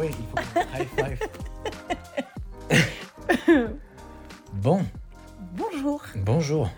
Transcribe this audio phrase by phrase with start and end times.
[0.00, 0.58] oui, il faut que...
[0.80, 1.20] High five.
[4.54, 4.84] bon,
[5.52, 6.02] Bonjour.
[6.16, 6.70] bonjour.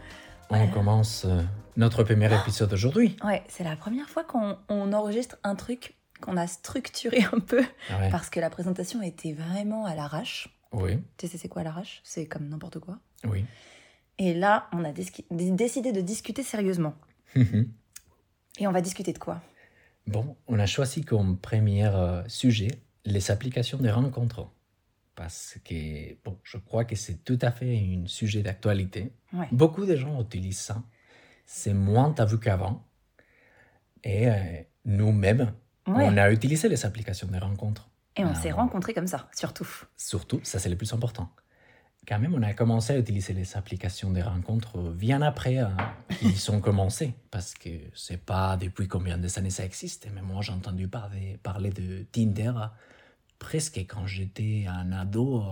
[0.51, 1.43] On commence euh,
[1.77, 3.17] notre premier épisode aujourd'hui.
[3.25, 7.61] Ouais, c'est la première fois qu'on on enregistre un truc qu'on a structuré un peu
[7.91, 8.11] Ouais.
[8.11, 10.49] parce que la présentation était vraiment à l'arrache.
[10.73, 12.01] Oui, Tu sais c'est quoi l'arrache?
[12.05, 12.99] C'est comme n'importe quoi.
[13.25, 13.45] oui.
[14.19, 16.95] Et là, on a décidé de discuter sérieusement.
[18.59, 19.41] Et on va discuter de quoi?
[20.07, 22.69] Bon, on a choisi comme premier euh, sujet
[23.05, 24.49] les applications de rencontres.
[25.15, 29.13] Parce que, bon, je crois que c'est tout à fait un sujet d'actualité.
[29.33, 29.47] Ouais.
[29.53, 30.83] Beaucoup de gens utilisent ça.
[31.45, 32.87] C'est moins tabou qu'avant.
[34.05, 34.35] Et euh,
[34.85, 35.53] nous-mêmes,
[35.87, 36.05] Ouais.
[36.09, 37.89] on a utilisé les applications de rencontres.
[38.17, 39.67] Et on Ah, s'est rencontrés comme ça, surtout.
[39.97, 41.29] Surtout, ça c'est le plus important.
[42.07, 45.67] Quand même, on a commencé à utiliser les applications de rencontres bien après euh,
[46.21, 47.15] qu'ils sont commencés.
[47.31, 50.09] Parce que c'est pas depuis combien de années ça existe.
[50.15, 52.67] Mais moi, j'ai entendu parler, parler de Tinder euh,
[53.43, 55.43] presque quand j'étais un ado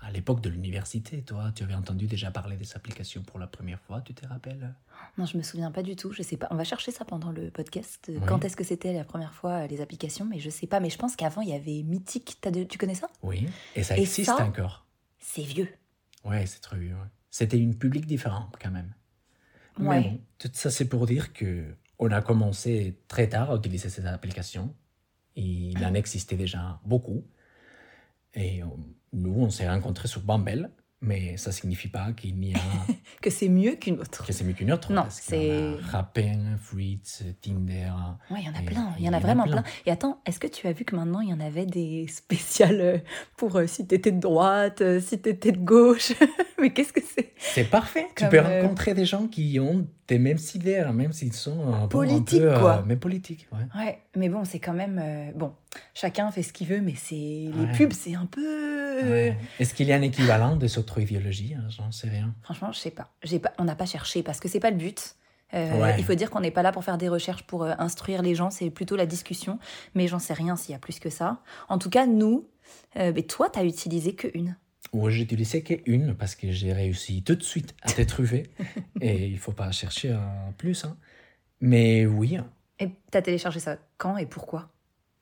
[0.00, 1.22] à l'époque de l'université.
[1.22, 4.74] Toi, tu avais entendu déjà parler des applications pour la première fois, tu te rappelles?
[5.16, 6.12] Non, je me souviens pas du tout.
[6.12, 6.46] Je sais pas.
[6.50, 8.06] On va chercher ça pendant le podcast.
[8.10, 8.26] euh, Oui.
[8.28, 10.78] Quand est-ce que c'était la première fois euh, les applications Mais je sais pas.
[10.80, 12.36] Mais je pense qu'avant il y avait Mythique.
[12.52, 13.08] De- Tu connais ça?
[13.22, 13.46] Oui.
[13.74, 14.84] Et ça Et existe ça encore.
[15.18, 15.68] C'est vieux.
[16.24, 16.92] Ouais, c'est très vieux.
[16.94, 17.08] ouais.
[17.30, 18.92] C'était une public différente quand même.
[19.78, 21.64] Mais bon, tout ça c'est pour dire que
[21.98, 24.74] on a commencé très tard à utiliser ces applications.
[25.36, 27.24] Il en existait déjà beaucoup.
[28.34, 28.66] Et euh,
[29.12, 32.58] nous, on s'est rencontrés sur Bumble, mais ça signifie pas qu'il n'y a
[33.22, 34.26] Que c'est mieux qu'une autre.
[34.26, 34.92] que c'est mieux qu'une autre.
[34.92, 37.00] Non, c'est- Rapin, Fruits,
[37.42, 37.90] Tinder.
[38.30, 39.62] Ouais, il y en a Et- plein, il y en a vraiment plein.
[39.62, 39.70] plein.
[39.86, 42.80] Et attends, est-ce que tu as vu que maintenant il y en avait des spéciales
[42.80, 42.98] euh,
[43.36, 46.12] pour euh, si t'étais de droite, euh, si t'étais de gauche?
[46.60, 47.32] Mais qu'est-ce que c'est?
[47.38, 48.06] C'est parfait.
[48.16, 51.72] tu peux euh, rencontrer des gens qui ont tes mêmes idées, même s'ils sont un
[51.72, 52.84] peu- un Politique, peu, euh, quoi.
[52.86, 53.66] mais politiques, ouais.
[53.82, 55.52] Ouais, mais bon, c'est quand même euh, bon.
[55.94, 57.72] Chacun fait ce qu'il veut, mais c'est les Ouais.
[57.76, 59.00] pubs, c'est un peu.
[59.02, 59.36] Ouais.
[59.58, 62.34] Est-ce qu'il y a un équivalent de cette autre idéologie hein, J'en sais rien.
[62.42, 63.10] Franchement, je sais pas.
[63.22, 63.52] J'ai pas.
[63.58, 65.16] On n'a pas cherché parce que c'est pas le but.
[65.52, 65.92] Euh.
[65.98, 68.34] Il faut dire qu'on n'est pas là pour faire des recherches pour euh, instruire les
[68.34, 69.58] gens, c'est plutôt la discussion.
[69.94, 71.38] Mais j'en sais rien s'il y a plus que ça.
[71.68, 72.48] En tout cas, nous,
[72.96, 74.56] euh, mais toi, t'as utilisé que une.
[74.92, 78.44] Ou j'ai utilisé qu'une parce que j'ai réussi tout de suite à te trouver.
[79.00, 80.84] et il faut pas chercher un plus.
[80.84, 80.96] hein.
[81.60, 82.38] Mais oui,
[82.78, 84.70] Et t'as téléchargé ça quand et pourquoi?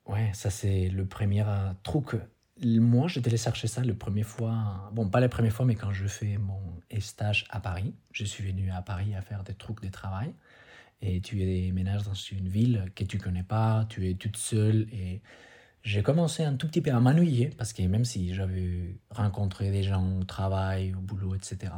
[0.06, 2.16] Ouais, ça c'est le premier euh, truc.
[2.64, 4.90] Moi, j'ai téléchargé ça la première fois.
[4.92, 6.60] Bon, pas la première fois, mais quand je fais mon
[7.00, 7.94] stage à Paris.
[8.12, 10.34] Je suis venu à Paris à faire des trucs de travail.
[11.02, 14.88] Et tu déménages dans une ville que tu connais pas, tu es toute seule.
[14.92, 15.22] Et
[15.82, 19.82] j'ai commencé un tout petit peu à m'ennuyer parce que même si j'avais rencontré des
[19.82, 21.72] gens au travail, au boulot, etc.,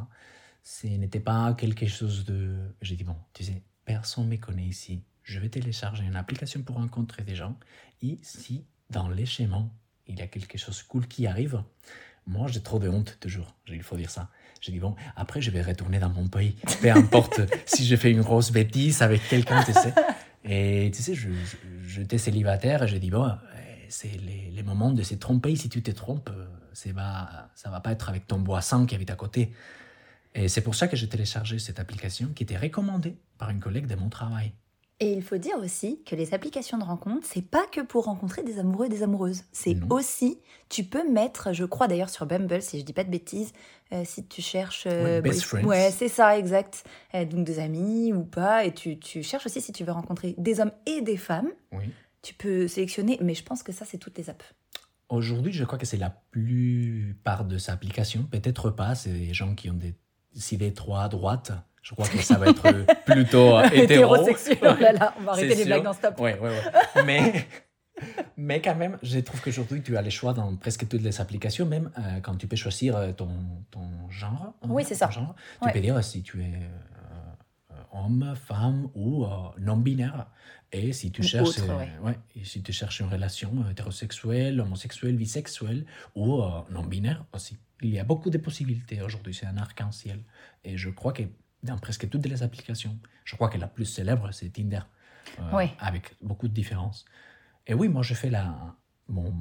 [0.63, 2.55] ce n'était pas quelque chose de.
[2.81, 5.03] J'ai dit, bon, tu sais, personne ne me connaît ici.
[5.23, 7.57] Je vais télécharger une application pour rencontrer des gens.
[8.03, 9.65] Et si dans les schémas,
[10.07, 11.63] il y a quelque chose de cool qui arrive,
[12.27, 14.29] moi j'ai trop de honte toujours, il faut dire ça.
[14.61, 16.57] J'ai dit, bon, après je vais retourner dans mon pays.
[16.81, 19.95] Peu importe si je fais une grosse bêtise avec quelqu'un, tu sais.
[20.45, 21.57] Et tu sais, je- je-
[21.89, 23.31] j'étais célibataire et j'ai dit, bon,
[23.89, 25.55] c'est les, les moments de se tromper.
[25.57, 28.95] Si tu te trompes, euh, c'est pas, ça va pas être avec ton boisson qui
[28.95, 29.53] habite à côté.
[30.35, 33.87] Et c'est pour ça que j'ai téléchargé cette application qui était recommandée par une collègue
[33.87, 34.53] de mon travail.
[35.01, 38.45] Et il faut dire aussi que les applications de rencontre, c'est pas que pour rencontrer
[38.45, 39.43] des amoureux et des amoureuses.
[39.51, 43.11] C'est aussi, tu peux mettre, je crois d'ailleurs sur Bumble, si je dis pas de
[43.11, 43.53] bêtises,
[43.93, 44.87] euh, si tu cherches.
[44.87, 45.65] Ouais, best friends.
[45.65, 46.85] Ouais, c'est ça, exact.
[47.15, 48.65] Euh, donc des amis ou pas.
[48.65, 51.51] Et tu, tu cherches aussi si tu veux rencontrer des hommes et des femmes.
[51.73, 51.87] Oui.
[52.25, 54.45] Tu peux sélectionner, mais je pense que ça, c'est toutes les apps.
[55.11, 58.23] Aujourd'hui, je crois que c'est la plupart de ces applications.
[58.25, 59.95] Peut-être pas, c'est des gens qui ont des
[60.53, 61.53] idées trop à droite.
[61.83, 62.63] Je crois que ça va être
[63.05, 64.17] plutôt euh, hétéro.
[64.17, 66.19] Hétérosexuel, oh là là, on va arrêter les blagues dans stop.
[66.19, 67.05] Ouais, ouais, ouais.
[67.05, 67.47] Mais,
[68.39, 71.67] mais quand même, je trouve qu'aujourd'hui, tu as les choix dans presque toutes les applications,
[71.67, 73.29] même euh, quand tu peux choisir euh, ton,
[73.71, 74.55] ton genre.
[74.63, 75.11] hein, Oui, c'est ça.
[75.11, 75.35] genre.
[75.61, 75.73] Tu Ouais.
[75.75, 76.53] peux dire si tu es
[77.95, 80.27] homme, femme ou euh, non-binaire.
[80.73, 81.91] Et si tu Ou cherches, autre, euh, ouais.
[82.03, 87.57] ouais, et si tu cherches une relation euh, hétérosexuelle, homosexuelle, bisexuelle ou euh, non-binaire aussi.
[87.83, 90.23] Il y a beaucoup de possibilités aujourd'hui, c'est un arc-en-ciel.
[90.65, 91.23] Et je crois que
[91.63, 94.81] dans presque toutes les applications, je crois que la plus célèbre, c'est Tinder,
[95.39, 95.71] euh, Ouais.
[95.79, 97.05] avec beaucoup de différences.
[97.67, 98.77] Et oui, moi, je fais la,
[99.09, 99.33] mon,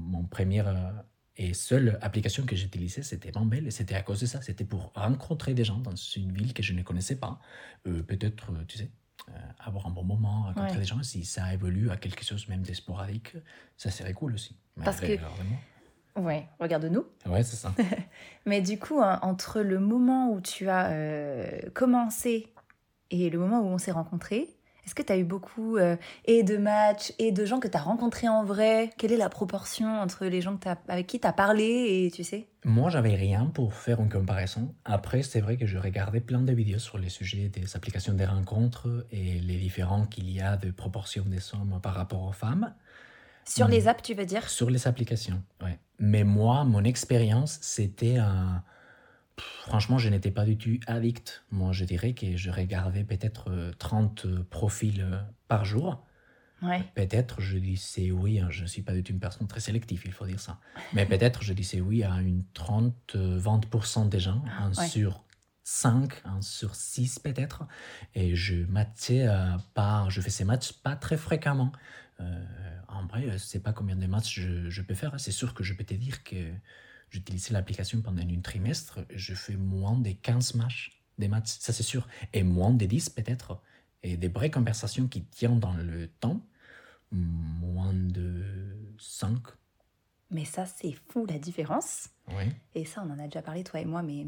[0.67, 0.91] euh,
[1.37, 4.41] et seule application que j'utilisais, c'était Bumble, et c'était à cause de ça.
[4.41, 7.39] C'était pour rencontrer des gens dans une ville que je ne connaissais pas.
[7.87, 8.91] Euh, Peut-être, euh, tu sais,
[9.29, 10.77] euh, avoir un bon moment, rencontrer Ouais.
[10.79, 11.01] des gens.
[11.01, 13.35] Si ça évolue à quelque chose même de sporadique,
[13.77, 14.55] ça serait cool aussi.
[14.83, 15.17] Parce que-.
[16.15, 17.05] Ouais, regarde-nous.
[17.25, 17.73] Ouais, c'est ça.
[18.45, 22.53] Mais du coup, hein, entre le moment où tu as euh, commencé
[23.09, 24.49] et le moment où on s'est rencontrés,
[24.85, 25.95] Est-ce que tu as eu beaucoup euh,
[26.25, 28.89] et de matchs et de gens que tu as rencontrés en vrai?
[28.97, 32.23] Quelle est la proportion entre les gens que avec qui tu as parlé et tu
[32.23, 32.47] sais?
[32.65, 34.73] Moi, j'avais rien pour faire une comparaison.
[34.85, 38.25] Après, c'est vrai que je regardais plein de vidéos sur les sujets des applications des
[38.25, 42.73] rencontres et les différents qu'il y a de proportion des hommes par rapport aux femmes.
[43.45, 44.49] Sur les apps, tu veux dire?
[44.49, 45.71] Sur les applications, oui.
[45.99, 48.63] Mais moi, mon expérience, c'était un
[49.39, 51.43] franchement, je n'étais pas du tout addict.
[51.51, 56.05] Moi, je dirais que je regardais peut-être 30 euh, euh, profils euh, par jour.
[56.95, 60.13] Peut-être je disais oui, je ne suis pas du tout une personne très sélective, il
[60.13, 60.61] faut dire ça.
[60.93, 65.25] Mais peut-être je disais oui à une 30-20% des gens, un sur
[65.65, 67.65] 5, un sur 6 peut-être.
[68.15, 69.27] Et je matchais
[69.73, 71.73] pas, je fais ces matchs pas très fréquemment.
[72.87, 75.13] en vrai, je sais pas combien de matchs je, je peux faire.
[75.17, 76.53] C'est sûr que je peux te dire que
[77.13, 81.83] j'utilisais l'application pendant un trimestre, je fais moins de 15 matchs, des matchs, ça c'est
[81.83, 83.61] sûr, et moins de 10 peut-être.
[84.01, 86.41] Et des vraies conversations qui tiennent dans le temps,
[87.11, 89.37] moins de 5.
[90.31, 92.09] Mais ça, c'est fou la différence.
[92.29, 92.45] Oui.
[92.73, 94.25] Et ça, on en a déjà parlé, toi et moi, mais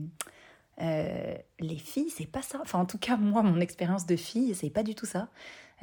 [0.81, 2.59] euh, les filles, c'est pas ça.
[2.61, 5.29] Enfin, en tout cas, moi, mon expérience de fille, c'est pas du tout ça.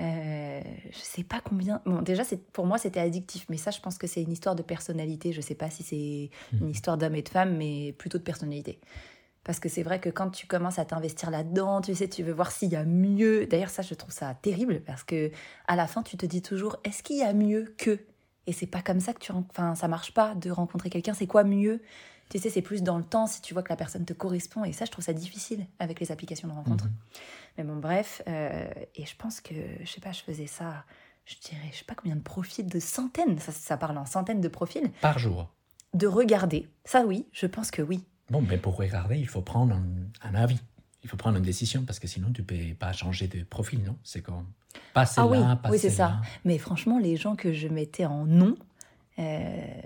[0.01, 1.83] Euh, je sais pas combien.
[1.85, 2.23] Bon, déjà,
[2.53, 5.33] pour moi, c'était addictif, mais ça, je pense que c'est une histoire de personnalité.
[5.33, 6.71] Je sais pas si c'est une mhm.
[6.71, 8.81] histoire d'homme et de femme, mais plutôt de personnalité.
[9.45, 12.33] Parce que c'est vrai que quand tu commences à t'investir là-dedans, tu sais, tu veux
[12.33, 13.47] voir s'il y a mieux.
[13.47, 15.31] D'ailleurs, ça, je trouve ça terrible parce que
[15.67, 17.99] à la fin, tu te dis toujours, est-ce qu'il y a mieux que?
[18.47, 21.13] Et c'est pas comme ça que tu, enfin, ça marche pas de rencontrer quelqu'un.
[21.13, 21.83] C'est quoi mieux?
[22.31, 24.65] Tu sais, c'est plus dans le temps si tu vois que la personne te correspond.
[24.65, 26.85] Et ça, je trouve ça difficile avec les applications de rencontre.
[26.85, 26.93] Mhm.
[27.59, 28.23] Mais bon, bref.
[28.29, 30.85] Euh, et je pense que, je sais pas, je faisais ça,
[31.25, 34.41] je dirais, je sais pas combien de profils, de centaines, ça, ça parle en centaines
[34.41, 34.91] de profils.
[35.01, 35.49] Par jour.
[35.95, 36.69] De regarder.
[36.85, 38.05] Ça, oui, je pense que oui.
[38.31, 39.77] Bon, mais pour regarder, il faut prendre
[40.23, 40.61] un, avis.
[41.03, 43.97] Il faut prendre une décision parce que sinon, tu peux pas changer de profil, non?
[44.05, 44.47] C'est comme
[44.95, 46.21] passer ah, là, oui, oui c'est ça.
[46.45, 48.57] Mais franchement, les gens que je mettais en non,
[49.19, 49.83] euh,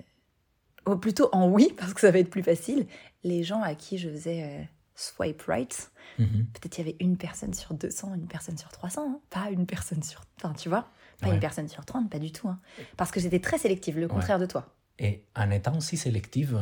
[0.87, 2.87] ou plutôt en oui, parce que ça va être plus facile,
[3.23, 4.63] les gens à qui je faisais euh,
[4.97, 6.47] swipe right, Mhm.
[6.53, 9.19] Peut-être il y avait une personne sur 200, une personne sur 300, hein.
[9.29, 10.21] pas une personne sur...
[10.37, 10.89] Enfin, tu vois
[11.21, 12.47] Pas une personne sur 30, pas du tout.
[12.47, 12.59] Hein.
[12.95, 14.73] Parce que j'étais très sélective, le contraire de toi.
[14.99, 16.59] Et en étant aussi sélective,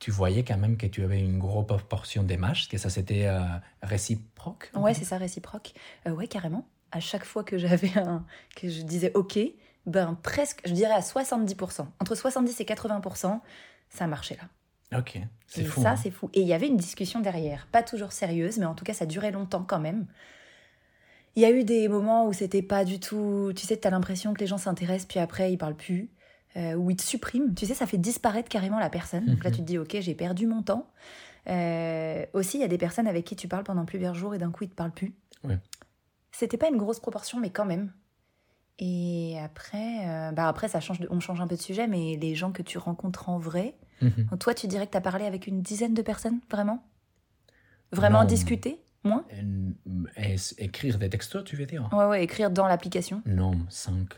[0.00, 3.26] tu voyais quand même que tu avais une grosse proportion des matchs, que ça c'était
[3.26, 3.40] euh,
[3.82, 5.72] réciproque Ouais, c'est ça, réciproque.
[6.06, 6.66] Euh, ouais, carrément.
[6.90, 8.24] À chaque fois que j'avais un...
[8.56, 9.38] que je disais OK,
[9.86, 11.86] ben presque, je dirais à 70%.
[12.00, 13.40] Entre 70 et 80%,
[13.88, 14.48] ça marchait là.
[14.94, 15.82] Ok, c'est fou.
[15.82, 15.96] ça, hein.
[15.96, 16.30] c'est fou.
[16.32, 19.06] Et il y avait une discussion derrière, pas toujours sérieuse, mais en tout cas, ça
[19.06, 20.06] durait longtemps quand même.
[21.34, 23.52] Il y a eu des moments où c'était pas du tout.
[23.54, 26.10] Tu sais, tu as l'impression que les gens s'intéressent, puis après, ils parlent plus.
[26.56, 27.54] Euh, ou ils te suppriment.
[27.54, 29.26] Tu sais, ça fait disparaître carrément la personne.
[29.26, 30.88] Donc là, tu te dis, ok, j'ai perdu mon temps.
[31.48, 34.38] Euh, aussi, il y a des personnes avec qui tu parles pendant plusieurs jours et
[34.38, 35.14] d'un coup, ils te parlent plus.
[35.44, 35.58] Ouais.
[36.32, 37.92] C'était pas une grosse proportion, mais quand même.
[38.78, 42.34] Et après, euh, bah après ça change on change un peu de sujet, mais les
[42.34, 44.28] gens que tu rencontres en vrai, Mhm.
[44.38, 46.82] toi, tu dirais que tu as parlé avec une dizaine de personnes, vraiment?
[47.92, 49.24] Vraiment discuter Moins?
[50.58, 51.88] Écrire des textos, tu veux dire?
[51.92, 53.22] Ouais, ouais, écrire dans l'application.
[53.24, 54.08] Non, cinq.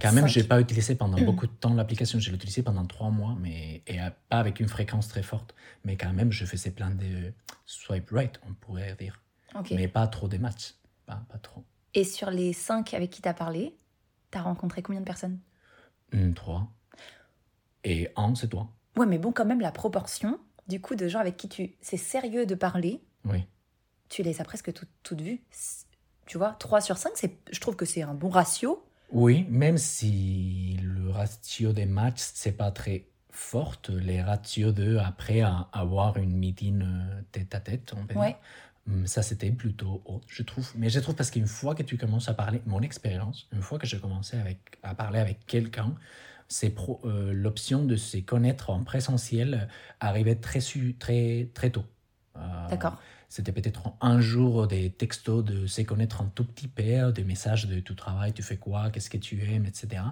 [0.00, 2.18] Quand même, je n'ai pas utilisé pendant beaucoup de temps l'application.
[2.18, 3.98] Je l'ai utilisé pendant trois mois, mais et
[4.28, 5.54] pas avec une fréquence très forte.
[5.84, 7.32] Mais quand même, je faisais plein de
[7.64, 9.20] swipe right, on pourrait dire.
[9.70, 10.74] Mais pas trop de matchs.
[11.06, 11.64] Pas, pas trop.
[11.94, 13.76] Et sur les cinq avec qui tu as parlé,
[14.30, 15.38] tu as rencontré combien de personnes?
[16.34, 16.68] Trois.
[17.82, 18.68] Et un, c'est toi.
[18.96, 21.76] Ouais, mais bon, quand même, la proportion, du coup, de gens avec qui tu.
[21.80, 23.02] C'est sérieux de parler.
[23.24, 23.44] Oui.
[24.08, 25.42] Tu les as presque toutes, toutes vues.
[26.26, 27.12] Tu vois, 3 sur 5,
[27.50, 28.84] je trouve que c'est un bon ratio.
[29.10, 35.42] Oui, même si le ratio des matchs, c'est pas très fort, les ratios de après
[35.72, 38.34] avoir une meeting euh, tête à tête, on peut dire, hum,
[39.06, 40.70] ça c'était plutôt haut, je trouve.
[40.76, 43.78] Mais je trouve parce qu'une fois que tu commences à parler, mon expérience, une fois
[43.78, 45.94] que j'ai commencé avec, à parler avec quelqu'un,
[46.48, 46.74] c'est
[47.04, 49.68] euh, l'option de se connaître en présentiel
[50.00, 50.60] arrivait très,
[50.98, 51.84] très, très tôt.
[52.36, 53.00] Euh, D'accord.
[53.28, 57.66] C'était peut-être un jour des textos de se connaître un tout petit peu, des messages
[57.66, 60.02] de tu travailles, tu fais quoi, qu'est-ce que tu aimes, etc.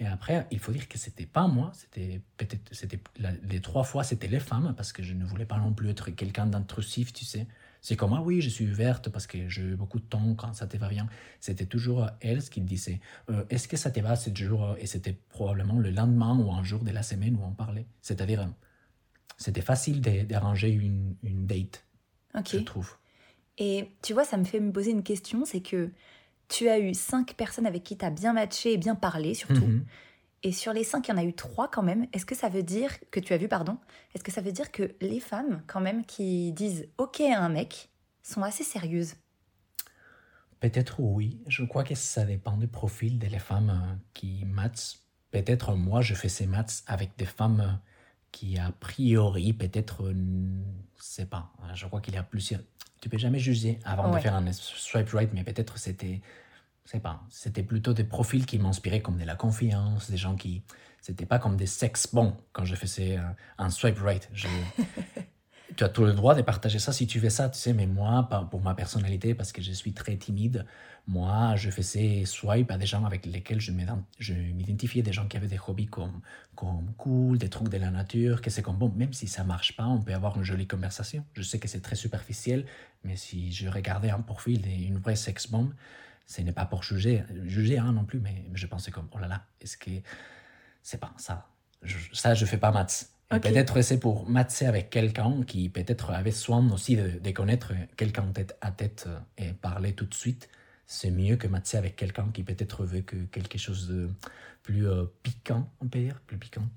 [0.00, 2.98] Et après, il faut dire que c'était pas moi, c'était peut-être, c'était
[3.44, 6.10] les trois fois, c'était les femmes, parce que je ne voulais pas non plus être
[6.10, 7.46] quelqu'un d'intrusif, tu sais.
[7.82, 10.68] C'est comme, ah oui, je suis ouverte parce que j'ai beaucoup de temps quand ça
[10.68, 11.08] te va bien.
[11.40, 14.86] C'était toujours elle ce qui disait, euh, est-ce que ça te va ce jour Et
[14.86, 17.86] c'était probablement le lendemain ou un jour de la semaine où on parlait?
[18.00, 18.46] C'est-à-dire, euh,
[19.36, 21.84] c'était facile d'arranger une, une, date,
[22.48, 22.96] je trouve.
[23.58, 25.90] Et tu vois, ça me fait me poser une question, c'est que
[26.48, 29.66] tu as eu cinq personnes avec qui tu as bien matché et bien parlé surtout.
[29.66, 29.84] Mhm.
[30.44, 32.06] Et sur les cinq, il y en a eu trois quand même.
[32.12, 33.78] Est-ce que ça veut dire que tu as vu, pardon
[34.14, 37.48] Est-ce que ça veut dire que les femmes, quand même, qui disent OK à un
[37.48, 37.90] mec,
[38.22, 39.14] sont assez sérieuses?
[40.58, 41.40] Peut-être oui.
[41.46, 44.98] Je crois que ça dépend du profil des femmes euh, qui matchent.
[45.30, 47.72] Peut-être moi, je fais ces maths avec des femmes euh,
[48.32, 50.14] qui, a priori, peut-être, euh,
[50.98, 51.52] sais pas.
[51.74, 52.60] Je crois qu'il y a plusieurs.
[53.00, 56.20] Tu peux jamais juger avant de faire un swipe right, mais peut-être c'était,
[56.84, 60.62] sais pas, c'était plutôt des profils qui m'inspiraient comme de la confiance, des gens qui,
[61.00, 64.28] c'était pas comme des sex bons quand je faisais un, un swipe right.
[64.32, 64.48] Je,
[65.76, 67.86] tu as tout le droit de partager ça si tu fais ça, tu sais, mais
[67.86, 70.66] moi, pour ma personnalité, parce que je suis très timide,
[71.06, 75.48] moi, je faisais swipe à des gens avec lesquels je m'identifiais, des gens qui avaient
[75.48, 76.20] des hobbies comme,
[76.54, 79.76] comme cool, des trucs de la nature, que c'est comme bon, même si ça marche
[79.76, 81.24] pas, on peut avoir une jolie conversation.
[81.34, 82.66] Je sais que c'est très superficiel,
[83.04, 85.72] mais si je regardais un profil d'une vraie sex bomb,
[86.26, 89.28] ce n'est pas pour juger, juger hein, non plus, mais, je pensais comme, oh là
[89.28, 89.90] là, est-ce que
[90.82, 91.48] c'est pas ça?
[92.12, 93.10] Ça, je fais pas maths.
[93.28, 98.58] Peut-être c'est pour matcher avec quelqu'un qui peut-être avait soin aussi de, connaître quelqu'un tête
[98.60, 100.50] à tête euh, et parler tout de suite.
[100.86, 104.10] C'est mieux que matcher avec quelqu'un qui peut-être veut que quelque chose de
[104.62, 106.68] plus euh, piquant, on peut dire, plus piquant.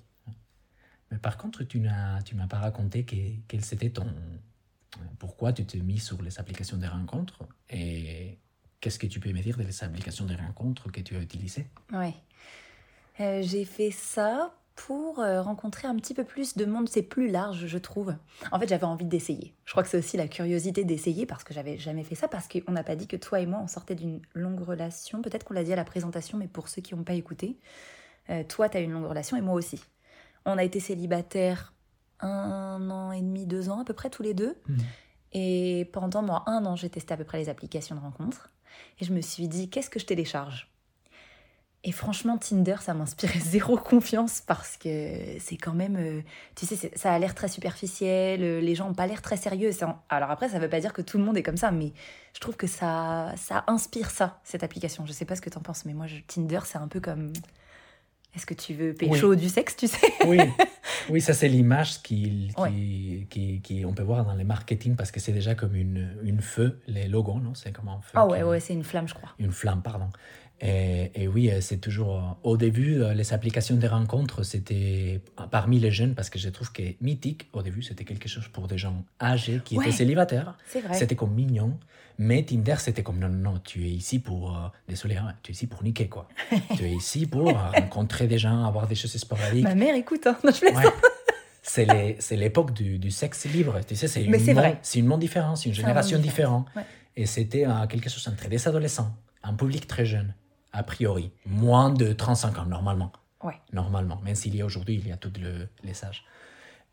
[1.11, 4.07] Mais par contre, tu n'as, tu m'as pas raconté quel c'était ton,
[5.19, 8.39] pourquoi tu t'es mis sur les applications de rencontres et
[8.81, 11.67] qu'est-ce que tu peux me dire des applications de rencontres que tu as utilisées?
[11.93, 12.13] Oui,
[13.19, 16.89] euh, j'ai fait ça pour euh, rencontrer un petit peu plus de monde.
[16.89, 18.13] C'est plus large, je trouve.
[18.51, 19.53] En fait, j'avais envie d'essayer.
[19.63, 22.27] Je crois que c'est aussi la curiosité d'essayer parce que j'avais jamais fait ça.
[22.27, 25.21] Parce qu'on n'a pas dit que toi et moi, on sortait d'une longue relation.
[25.21, 27.57] Peut-être qu'on l'a dit à la présentation, mais pour ceux qui n'ont pas écouté,
[28.29, 29.81] euh, toi, tu as une longue relation et moi aussi.
[30.45, 31.73] On a été célibataires
[32.19, 34.57] un an et demi, deux ans à peu près tous les deux.
[34.67, 34.77] Mmh.
[35.33, 38.51] Et pendant moi, un an, j'ai testé à peu près les applications de rencontre.
[38.99, 40.69] Et je me suis dit, qu'est-ce que je télécharge?
[41.87, 46.21] Et franchement, Tinder, ça m'inspirait zéro confiance parce que c'est quand même, euh,
[46.55, 49.69] tu sais, ça a l'air très superficiel, euh, les gens n'ont pas l'air très sérieux.
[50.09, 51.93] Alors après, ça ne veut pas dire que tout le monde est comme ça, mais
[52.33, 55.05] je trouve que ça, ça inspire ça, cette application.
[55.05, 57.31] Je sais pas ce que tu en penses, mais moi, Tinder, c'est un peu comme...
[58.35, 60.13] Est-ce que tu veux pécho du sexe, tu sais?
[60.27, 60.39] Oui,
[61.09, 62.49] oui ça c'est l'image qui,
[63.29, 66.41] qui, qui, on peut voir dans les marketing parce que c'est déjà comme une, une
[66.41, 67.53] feu, les logos, non?
[67.53, 68.13] C'est comme un feu.
[68.15, 69.29] Ah ouais, ouais, c'est une flamme, je crois.
[69.39, 70.09] Une flamme, pardon.
[70.61, 72.15] Et, oui, euh, c'est toujours.
[72.15, 76.49] Euh, au début, euh, les applications de rencontres, c'était parmi les jeunes, parce que je
[76.49, 80.57] trouve que Mythique, au début, c'était quelque chose pour des gens âgés qui étaient célibataires.
[80.93, 81.77] C'était comme mignon.
[82.17, 84.57] Mais Tinder, c'était comme non, non, tu es ici pour.
[84.87, 86.27] désolé, hein, tu es ici pour niquer, quoi.
[86.75, 89.63] tu es ici pour rencontrer des gens, avoir des choses sporadiques.
[89.63, 90.37] Ma mère écoute, hein.
[90.43, 90.89] je
[91.61, 93.79] C'est l'époque du, du, sexe libre.
[93.87, 96.67] Tu sais, c'est une, une monde différent, c'est une génération différente.
[97.17, 100.33] Et c'était quelque chose entre des adolescents, un public très jeune
[100.75, 101.31] a priori.
[101.45, 103.11] Moins de 35 ans, normalement.
[103.43, 103.55] Ouais.
[103.73, 104.19] Normalement.
[104.23, 106.25] Même s'il y a aujourd'hui, il y a tous le, les sages.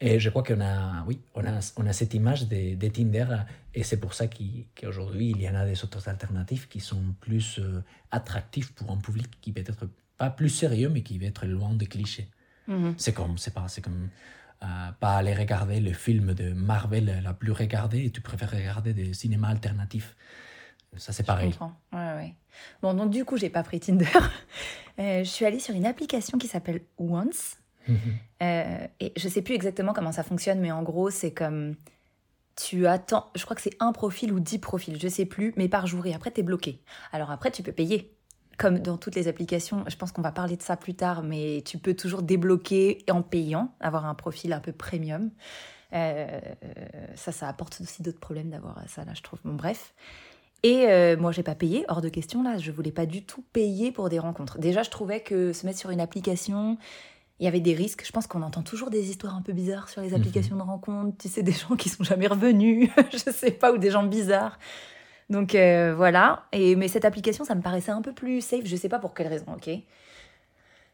[0.04, 3.24] Et je crois qu'on a, oui, on a, on a cette image de, de Tinder
[3.72, 7.60] et c'est pour ça qu'aujourd'hui, il y en a des autres alternatives qui sont plus
[7.60, 11.46] euh, attractives pour un public qui peut être pas plus sérieux, mais qui va être
[11.46, 12.28] loin des clichés.
[12.68, 12.94] Mm-hmm.
[12.96, 14.08] C'est comme, c'est pas, c'est comme
[14.64, 14.66] euh,
[14.98, 19.14] pas aller regarder le film de Marvel la plus regardée et tu préfères regarder des
[19.14, 20.16] cinémas alternatifs.
[20.96, 21.54] Ça, c'est pareil.
[21.92, 22.34] Ouais, ouais.
[22.82, 24.06] Bon, donc du coup, j'ai pas pris Tinder.
[24.98, 27.56] Euh, je suis allée sur une application qui s'appelle Once.
[28.42, 31.76] Euh, et je sais plus exactement comment ça fonctionne, mais en gros, c'est comme
[32.56, 35.68] tu attends, je crois que c'est un profil ou dix profils, je sais plus, mais
[35.68, 36.06] par jour.
[36.06, 36.80] Et après, tu es bloqué.
[37.12, 38.14] Alors après, tu peux payer.
[38.58, 41.62] Comme dans toutes les applications, je pense qu'on va parler de ça plus tard, mais
[41.64, 45.30] tu peux toujours débloquer en payant, avoir un profil un peu premium.
[45.94, 46.40] Euh,
[47.14, 49.40] ça, ça apporte aussi d'autres problèmes d'avoir ça là, je trouve.
[49.44, 49.94] Bon, bref.
[50.62, 52.56] Et euh, moi, j'ai pas payé, hors de question là.
[52.56, 54.58] Je voulais pas du tout payer pour des rencontres.
[54.58, 56.78] Déjà, je trouvais que se mettre sur une application,
[57.42, 58.06] il y avait des risques.
[58.06, 60.14] Je pense qu'on entend toujours des histoires un peu bizarres sur les mhm.
[60.14, 61.18] applications de rencontres.
[61.18, 64.60] Tu sais, des gens qui sont jamais revenus, je sais pas, ou des gens bizarres.
[65.28, 66.44] Donc euh, voilà.
[66.52, 68.64] Et mais cette application, ça me paraissait un peu plus safe.
[68.64, 69.46] Je sais pas pour quelle raison.
[69.56, 69.68] Ok.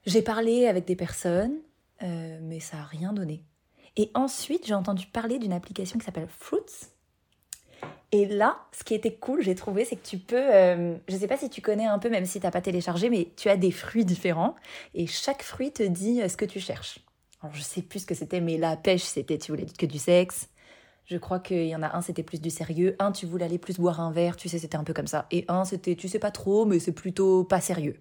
[0.06, 1.58] J'ai parlé avec des personnes,
[2.02, 3.44] euh, mais ça a rien donné.
[3.98, 6.88] Et ensuite, j'ai entendu parler d'une application qui s'appelle Fruits
[8.10, 11.18] et là, ce qui était cool, j'ai trouvé, c'est que tu peux, euh, je ne
[11.18, 13.50] sais pas si tu connais un peu, même si tu n'as pas téléchargé, mais tu
[13.50, 14.54] as des fruits différents
[14.94, 17.00] et chaque fruit te dit euh, ce que tu cherches.
[17.42, 19.98] Alors, je sais plus ce que c'était, mais la pêche, c'était tu voulais que du
[19.98, 20.48] sexe.
[21.04, 22.96] Je crois qu'il y en a un, c'était plus du sérieux.
[22.98, 25.26] Un, tu voulais aller plus boire un verre, tu sais, c'était un peu comme ça.
[25.30, 28.00] Et un, c'était tu sais pas trop, mais c'est plutôt pas sérieux.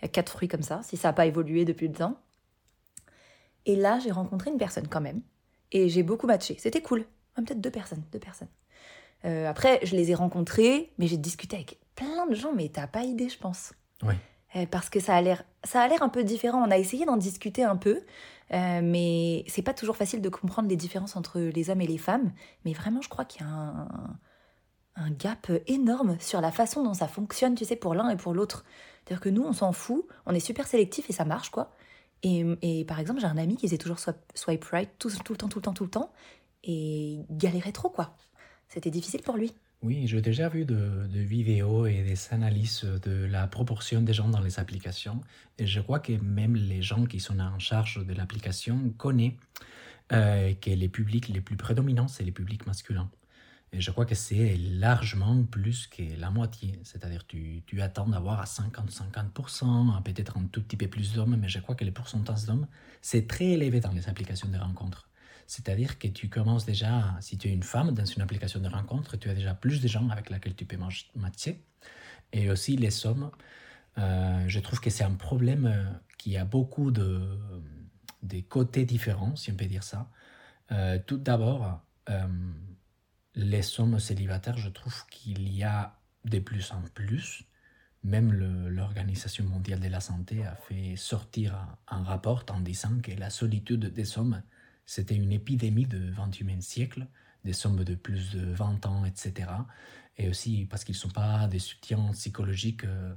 [0.00, 2.16] Il y a quatre fruits comme ça, si ça n'a pas évolué depuis le temps.
[3.66, 5.22] Et là, j'ai rencontré une personne quand même.
[5.72, 6.56] Et j'ai beaucoup matché.
[6.58, 7.06] C'était cool.
[7.34, 8.48] Peut-être deux personnes, deux personnes.
[9.24, 12.86] Euh, après, je les ai rencontrés, mais j'ai discuté avec plein de gens, mais t'as
[12.86, 13.72] pas idée, je pense.
[14.02, 14.14] Oui.
[14.56, 16.62] Euh, parce que ça a l'air, ça a l'air un peu différent.
[16.66, 18.02] On a essayé d'en discuter un peu,
[18.52, 21.98] euh, mais c'est pas toujours facile de comprendre les différences entre les hommes et les
[21.98, 22.32] femmes.
[22.64, 23.88] Mais vraiment, je crois qu'il y a un,
[24.96, 28.34] un gap énorme sur la façon dont ça fonctionne, tu sais, pour l'un et pour
[28.34, 28.64] l'autre.
[29.04, 31.72] C'est-à-dire que nous, on s'en fout, on est super sélectif et ça marche, quoi.
[32.22, 33.98] Et, et par exemple, j'ai un ami qui faisait toujours
[34.34, 36.12] swipe right tout, tout le temps, tout le temps, tout le temps,
[36.62, 38.16] et galérait trop, quoi.
[38.74, 39.52] C'était difficile pour lui.
[39.82, 44.40] Oui, j'ai déjà vu de, vidéos et des analyses de la proportion des gens dans
[44.40, 45.20] les applications.
[45.58, 49.34] Et je crois que même les gens qui sont en charge de l'application connaissent
[50.10, 53.08] euh, que les publics les plus prédominants, c'est les publics masculins.
[53.72, 56.80] Et je crois que c'est largement plus que la moitié.
[56.82, 61.48] C'est-à-dire tu, tu attends d'avoir à 50-50%, peut-être un tout petit peu plus d'hommes, mais
[61.48, 62.66] je crois que les pourcentages d'hommes,
[63.02, 65.08] c'est très élevé dans les applications de rencontres.
[65.46, 69.16] C'est-à-dire que tu commences déjà, si tu es une femme dans une application de rencontre,
[69.16, 70.78] tu as déjà plus de gens avec lesquels tu peux
[71.14, 71.64] matcher.
[72.32, 73.30] Et aussi les hommes,
[73.98, 75.84] euh, je trouve que c'est un problème euh,
[76.18, 77.38] qui a beaucoup de
[78.48, 80.10] côtés différents, si on peut dire ça.
[80.72, 81.82] Euh, tout d'abord,
[83.34, 87.44] les hommes célibataires, je trouve qu'il y a de plus en plus.
[88.02, 93.30] Même l'Organisation mondiale de la santé a fait sortir un rapport en disant que la
[93.30, 94.42] solitude des hommes
[94.86, 97.06] c'était une épidémie du XXIe siècle,
[97.44, 99.50] des sommes de plus de 20 ans, etc.
[100.16, 103.14] Et aussi parce qu'ils ne sont pas des soutiens psychologiques, euh,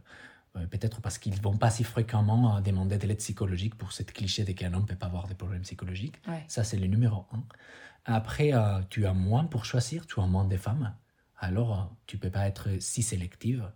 [0.55, 4.11] euh, peut-être parce qu'ils ne vont pas si fréquemment demander de l'aide psychologique pour cette
[4.13, 6.19] cliché de qu'un homme ne peut pas avoir des problèmes psychologiques.
[6.47, 7.43] Ça, c'est le numéro un.
[8.05, 10.95] Après, euh, tu as moins pour choisir, tu as moins de femmes.
[11.37, 13.69] Alors, tu ne peux pas être si sélective.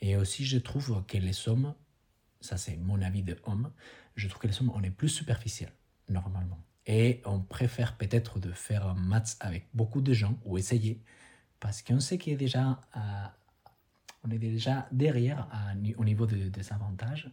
[0.00, 1.74] Et aussi, je trouve que les hommes,
[2.40, 3.70] ça c'est mon avis de homme,
[4.14, 5.72] je trouve que les hommes, on est plus superficiels,
[6.08, 6.58] normalement.
[6.86, 11.02] Et on préfère peut-être de faire un match avec beaucoup de gens ou essayer
[11.60, 13.00] parce qu'on sait qu'il est déjà, euh,
[14.24, 15.48] on est déjà derrière
[15.96, 17.30] au niveau des avantages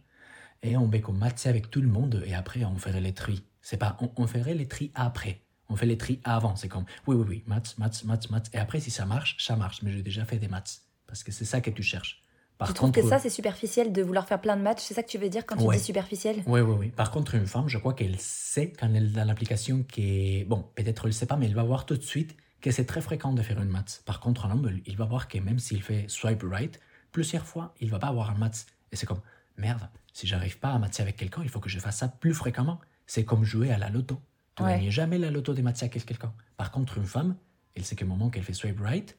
[0.62, 3.44] et on veut qu'on matche avec tout le monde et après on ferait les tri.
[3.60, 5.42] C'est pas, on, ferait les tri après.
[5.68, 6.56] On fait les tri avant.
[6.56, 8.46] C'est comme, oui, oui, oui, match, match, match, match.
[8.52, 9.82] Et après, si ça marche, ça marche.
[9.82, 10.80] Mais j'ai déjà fait des matchs.
[11.06, 12.22] Parce que c'est ça que tu cherches.
[12.58, 15.02] Par tu trouves que ça, c'est superficiel de vouloir faire plein de matchs C'est ça
[15.02, 16.42] que tu veux dire quand tu dis superficiel?
[16.46, 16.88] Oui, oui, oui.
[16.90, 20.64] Par contre, une femme, je crois qu'elle sait quand elle est dans l'application qui Bon,
[20.74, 23.00] peut-être elle ne sait pas, mais elle va voir tout de suite que c'est très
[23.00, 23.98] fréquent de faire une match.
[24.06, 26.80] Par contre, un homme, il va voir que même s'il fait swipe right,
[27.12, 28.60] plusieurs fois, il va pas avoir un match.
[28.90, 29.20] Et c'est comme,
[29.58, 32.32] merde, si j'arrive pas à matcher avec quelqu'un, il faut que je fasse ça plus
[32.32, 32.80] fréquemment.
[33.06, 34.18] C'est comme jouer à la loto.
[34.56, 36.32] Tu ne gagnes jamais la loto des matchs avec quelqu'un.
[36.56, 37.36] Par contre, une femme,
[37.74, 39.18] elle sait que moment qu'elle fait swipe right,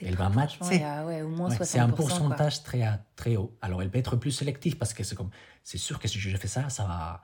[0.00, 0.58] elle va matcher.
[1.62, 2.84] c'est un pourcentage très,
[3.16, 3.56] très haut.
[3.62, 5.30] Alors, elle peut être plus sélective parce que c'est comme,
[5.62, 7.22] c'est sûr que si je fais ça, ça va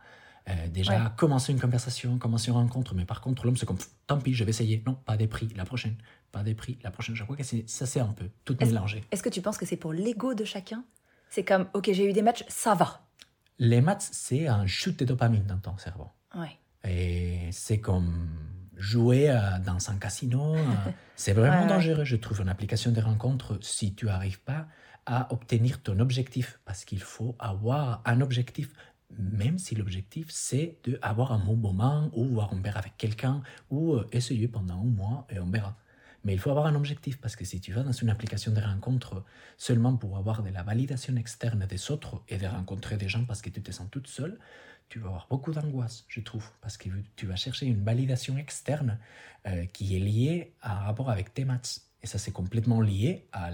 [0.49, 2.95] euh, déjà commencer une conversation, commencer une rencontre.
[2.95, 4.83] Mais par contre, l'homme, c'est comme, tant pis, je vais essayer.
[4.87, 5.97] Non, pas des prix, la prochaine.
[6.33, 7.17] Pas des prix, la prochaine.
[7.17, 9.05] Je crois que ça, c'est un peu tout mélangé.
[9.11, 10.85] Est-ce que tu penses que c'est pour l'ego de chacun?
[11.29, 13.07] C'est comme, ok, j'ai eu des matchs, ça va.
[13.59, 16.09] Les matchs, c'est un chute de dopamine dans ton cerveau.
[16.35, 16.59] Ouais.
[16.89, 18.29] Et c'est comme
[18.81, 20.65] jouer euh, dans un casino, euh,
[21.15, 24.67] c'est vraiment dangereux, je trouve, une application de rencontre si tu n'arrives pas
[25.07, 26.59] à obtenir ton objectif.
[26.65, 28.71] Parce qu'il faut avoir un objectif,
[29.19, 33.95] même si l'objectif c'est d'avoir un bon moment ou voir un verre avec quelqu'un ou
[33.95, 35.77] euh, essayer pendant un mois et on verra.
[36.25, 38.61] Mais il faut avoir un objectif parce que si tu vas dans une application de
[38.61, 39.25] rencontre
[39.57, 43.41] seulement pour avoir de la validation externe des autres et de rencontrer des gens parce
[43.41, 44.39] que tu te sens toute seule,
[44.91, 48.99] tu vas avoir beaucoup d'angoisse, je trouve, parce que tu vas chercher une validation externe
[49.47, 51.83] euh, qui est liée à un rapport avec tes maths.
[52.03, 53.53] Et ça, c'est complètement lié à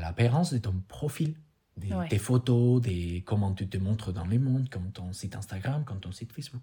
[0.00, 1.36] l'apparence de ton profil,
[1.76, 5.84] des, tes photos, des, comment tu te montres dans le monde, comme ton site Instagram,
[5.84, 6.62] comme ton site Facebook.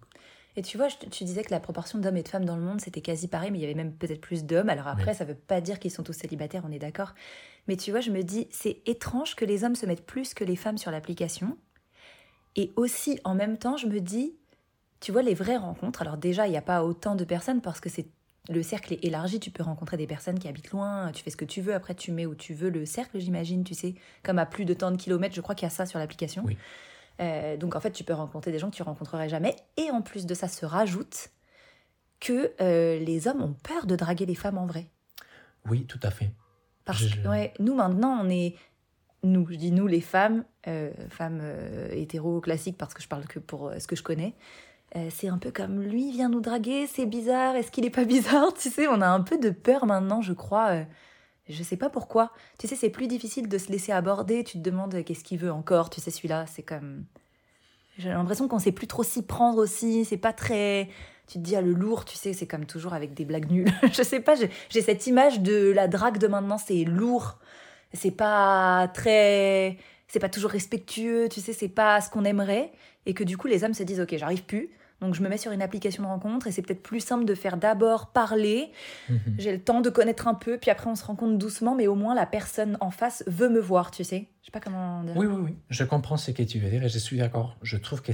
[0.57, 2.81] Et tu vois, tu disais que la proportion d'hommes et de femmes dans le monde,
[2.81, 4.67] c'était quasi pareil, mais il y avait même peut-être plus d'hommes.
[4.67, 7.13] Alors après, ça ne veut pas dire qu'ils sont tous célibataires, on est d'accord.
[7.67, 10.43] Mais tu vois, je me dis, c'est étrange que les hommes se mettent plus que
[10.43, 11.57] les femmes sur l'application.
[12.55, 14.35] Et aussi, en même temps, je me dis,
[14.99, 17.79] tu vois, les vraies rencontres, alors déjà, il n'y a pas autant de personnes parce
[17.79, 18.07] que c'est
[18.49, 21.37] le cercle est élargi, tu peux rencontrer des personnes qui habitent loin, tu fais ce
[21.37, 24.39] que tu veux, après tu mets où tu veux le cercle, j'imagine, tu sais, comme
[24.39, 26.43] à plus de tant de kilomètres, je crois qu'il y a ça sur l'application.
[27.19, 29.55] Euh, donc en fait, tu peux rencontrer des gens que tu rencontrerais jamais.
[29.77, 31.29] Et en plus de ça, se rajoute
[32.19, 34.87] que euh, les hommes ont peur de draguer les femmes en vrai.
[35.69, 36.31] Oui, tout à fait.
[36.85, 38.55] Parce que ouais, nous maintenant, on est
[39.23, 43.25] nous, je dis nous les femmes, euh, femmes euh, hétéro classiques parce que je parle
[43.25, 44.33] que pour euh, ce que je connais.
[45.09, 48.53] c'est un peu comme lui vient nous draguer, c'est bizarre, est-ce qu'il est pas bizarre
[48.53, 50.83] Tu sais, on a un peu de peur maintenant, je crois.
[51.47, 52.31] je sais pas pourquoi.
[52.57, 54.43] Tu sais, c'est plus difficile de se laisser aborder.
[54.43, 55.89] Tu te demandes qu'est-ce qu'il veut encore.
[55.89, 57.05] Tu sais, celui-là, c'est comme.
[57.97, 60.03] J'ai l'impression qu'on sait plus trop s'y prendre aussi.
[60.05, 60.89] C'est pas très.
[61.27, 63.71] Tu te dis, ah, le lourd, tu sais, c'est comme toujours avec des blagues nulles.
[63.93, 64.33] je sais pas,
[64.69, 67.37] j'ai cette image de la drague de maintenant, c'est lourd
[67.93, 69.77] c'est pas très
[70.07, 72.71] c'est pas toujours respectueux, tu sais, c'est pas ce qu'on aimerait
[73.05, 74.69] et que du coup les hommes se disent OK, j'arrive plus.
[74.99, 77.33] Donc je me mets sur une application de rencontre et c'est peut-être plus simple de
[77.33, 78.71] faire d'abord parler.
[79.09, 79.35] Mhm.
[79.39, 81.95] J'ai le temps de connaître un peu, puis après on se rencontre doucement, mais au
[81.95, 84.27] moins la personne en face veut me voir, tu sais.
[84.41, 85.17] Je sais pas comment dire.
[85.17, 85.55] Oui, oui, oui.
[85.69, 87.57] Je comprends ce que tu veux dire et je suis d'accord.
[87.63, 88.11] Je trouve que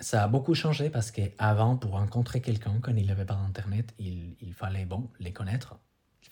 [0.00, 3.94] ça a beaucoup changé parce qu'avant, pour rencontrer quelqu'un, quand il n'y avait pas d'Internet,
[3.98, 5.78] il, il fallait, bon, les connaître.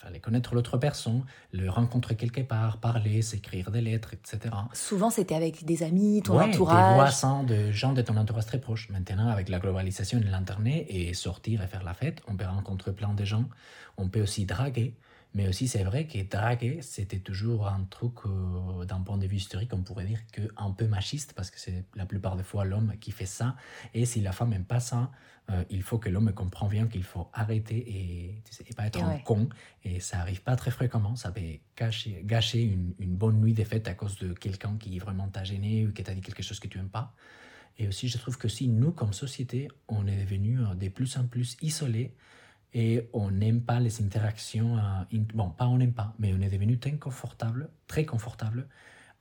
[0.04, 4.54] Fallait connaître l'autre personne, le rencontrer quelque part, parler, s'écrire des lettres, etc.
[4.74, 6.94] Souvent c'était avec des amis, ton Ouais, Des entourage.
[6.94, 8.90] voisins de gens de ton entourage très proche.
[8.90, 12.92] Maintenant, avec la globalisation de l'Internet et sortir et faire la fête, on peut rencontrer
[12.92, 13.46] plein de gens.
[13.96, 14.94] On peut aussi draguer.
[15.36, 19.36] Mais aussi, c'est vrai que draguer, c'était toujours un truc, euh, d'un point de vue
[19.36, 22.64] historique, on pourrait dire que un peu machiste, parce que c'est la plupart des fois
[22.64, 23.56] l'homme qui fait ça.
[23.94, 25.10] Et si la femme n'aime pas ça,
[25.50, 28.86] euh, il faut que l'homme comprenne bien qu'il faut arrêter et, tu sais, et pas
[28.86, 29.48] être un con.
[29.84, 31.16] Et ça arrive pas très fréquemment.
[31.16, 31.42] Ça peut
[31.76, 35.44] gâcher, gâcher une, une bonne nuit de fête à cause de quelqu'un qui vraiment t'a
[35.44, 37.14] gêné ou qui t'a dit quelque chose que tu aimes pas.
[37.76, 41.16] Et aussi, je trouve que si nous, comme société, on est devenus euh, de plus
[41.18, 42.14] en plus isolés
[42.72, 44.80] et on n'aime pas les interactions, euh,
[45.12, 48.68] in- bon, pas on n'aime pas, mais on est devenu très confortable, très confortable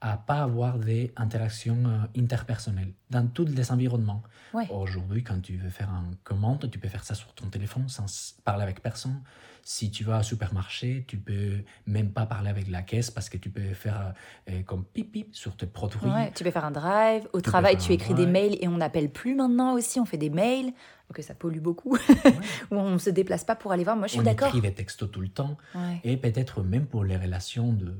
[0.04, 4.22] à pas avoir des interactions euh, interpersonnelles dans tous les environnements.
[4.52, 4.68] Ouais.
[4.70, 8.04] Aujourd'hui, quand tu veux faire une commande, tu peux faire ça sur ton téléphone sans
[8.44, 9.22] parler avec personne.
[9.62, 13.38] Si tu vas au supermarché, tu peux même pas parler avec la caisse parce que
[13.38, 14.12] tu peux faire
[14.50, 16.06] euh, comme pip pip sur tes produits.
[16.06, 17.26] Ouais, tu peux faire un drive.
[17.32, 20.00] Au travail, tu un écris des mails et on n'appelle plus maintenant aussi.
[20.00, 20.74] On fait des mails.
[21.08, 21.96] Ok, ça pollue beaucoup.
[21.96, 22.32] Ouais.
[22.70, 23.96] On se déplace pas pour aller voir.
[23.96, 24.48] Moi, je suis on d'accord.
[24.48, 25.56] écrit des textos tout le temps.
[25.74, 26.00] Ouais.
[26.02, 27.94] Et peut-être même pour les relations de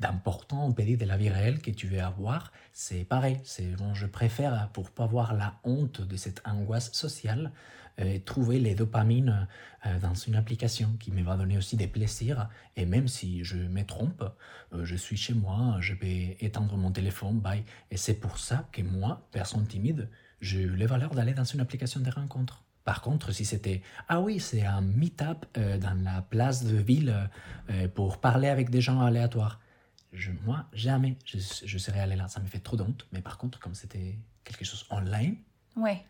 [0.00, 3.40] d'important, on peut dire, de la vie réelle que tu veux avoir, c'est pareil.
[3.44, 7.52] C'est bon, je préfère, pour pas avoir la honte de cette angoisse sociale,
[7.98, 9.48] euh, trouver les dopamines
[9.86, 12.50] euh, dans une application qui me va donner aussi des plaisirs.
[12.76, 14.22] Et même si je me trompe,
[14.74, 17.64] euh, je suis chez moi, je vais éteindre mon téléphone, bye.
[17.90, 20.10] Et c'est pour ça que moi, personne timide,
[20.42, 22.64] j'ai eu les valeurs d'aller dans une application de rencontre.
[22.84, 27.28] Par contre, si c'était ah oui, c'est un meet-up dans la place de ville
[27.94, 29.58] pour parler avec des gens aléatoires,
[30.16, 32.26] je, moi jamais je, je serais allé là.
[32.28, 33.06] Ça me fait trop d'honte.
[33.12, 35.36] Mais par contre, comme c'était quelque chose online,
[35.76, 36.02] Ouais.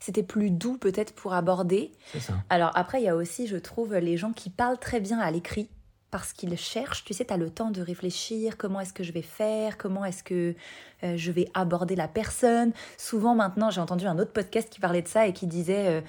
[0.00, 1.90] C'était plus doux peut-être pour aborder.
[2.12, 2.34] c'est ça.
[2.50, 5.30] Alors après, il y a aussi, je trouve, les gens qui parlent très bien à
[5.30, 5.68] l'écrit
[6.10, 9.12] parce qu'ils cherchent, tu sais, tu as le temps de réfléchir, comment est-ce que je
[9.12, 10.54] vais faire, comment est-ce que
[11.02, 12.72] euh, je vais aborder la personne?
[12.96, 16.00] Souvent maintenant, j'ai entendu un autre podcast qui parlait de ça et qui disait euh,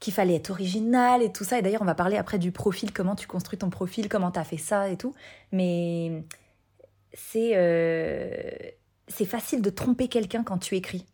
[0.00, 1.58] qu'il fallait être original et tout ça.
[1.58, 4.40] Et d'ailleurs, on va parler après du profil, comment tu construis ton profil, comment tu
[4.40, 5.14] as fait ça et tout?
[5.52, 6.24] Mais
[7.12, 8.30] c'est euh,
[9.08, 11.06] c'est facile de tromper quelqu'un quand tu écris.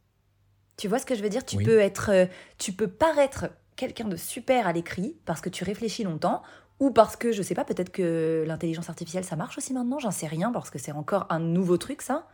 [0.76, 1.44] Tu vois ce que je veux dire?
[1.44, 1.64] Tu Oui.
[1.64, 2.26] peux être, euh,
[2.58, 6.42] tu peux paraître quelqu'un de super à l'écrit parce que tu réfléchis longtemps
[6.80, 10.10] ou parce que je sais pas, peut-être que l'intelligence artificielle ça marche aussi maintenant, j'en
[10.10, 12.26] sais rien parce que c'est encore un nouveau truc ça.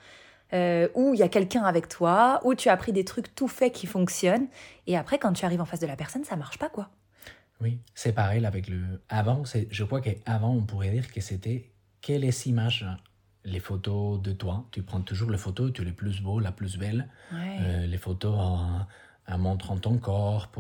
[0.53, 3.49] Euh, ou il y a quelqu'un avec toi, ou tu as appris des trucs tout
[3.49, 4.49] faits qui fonctionnent,
[4.87, 6.91] et après quand tu arrives en face de la personne, ça marche pas quoi.
[7.63, 8.81] Oui, c'est pareil avec le.
[9.09, 11.71] Avant, c'est- je crois qu'avant, on pourrait dire que c'était
[12.03, 12.85] que les images,
[13.45, 14.67] les photos de toi.
[14.71, 17.09] Tu prends toujours les photos, tu es le plus beau, la plus belle.
[17.33, 17.57] Ouais.
[17.61, 18.87] Euh, les photos en,
[19.29, 20.51] en montrant ton corps,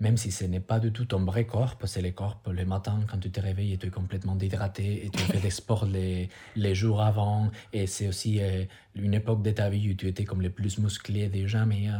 [0.00, 3.00] même si ce n'est pas du tout ton vrai corps, c'est le corps le matin
[3.10, 6.28] quand tu te réveilles et tu es complètement déshydraté et tu fais des sports les,
[6.56, 7.50] les jours avant.
[7.72, 8.64] Et c'est aussi euh,
[8.94, 11.88] une époque de ta vie où tu étais comme le plus musclé de jamais.
[11.90, 11.98] euh,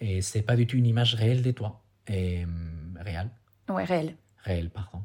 [0.00, 1.82] et c'est pas du tout une image réelle de toi.
[2.08, 3.28] Et, hum, réelle
[3.68, 4.16] Ouais, réel.
[4.44, 5.02] réel, pardon.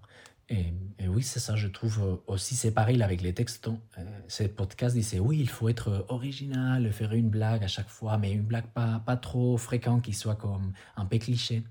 [0.50, 3.68] Et, et oui, c'est ça, je trouve euh, aussi, c'est pareil avec les textes.
[3.68, 7.90] Euh, ce podcast disait, oui, il faut être euh, original, faire une blague à chaque
[7.90, 11.64] fois, mais une blague pas, pas trop fréquente, qui soit comme un peu cliché.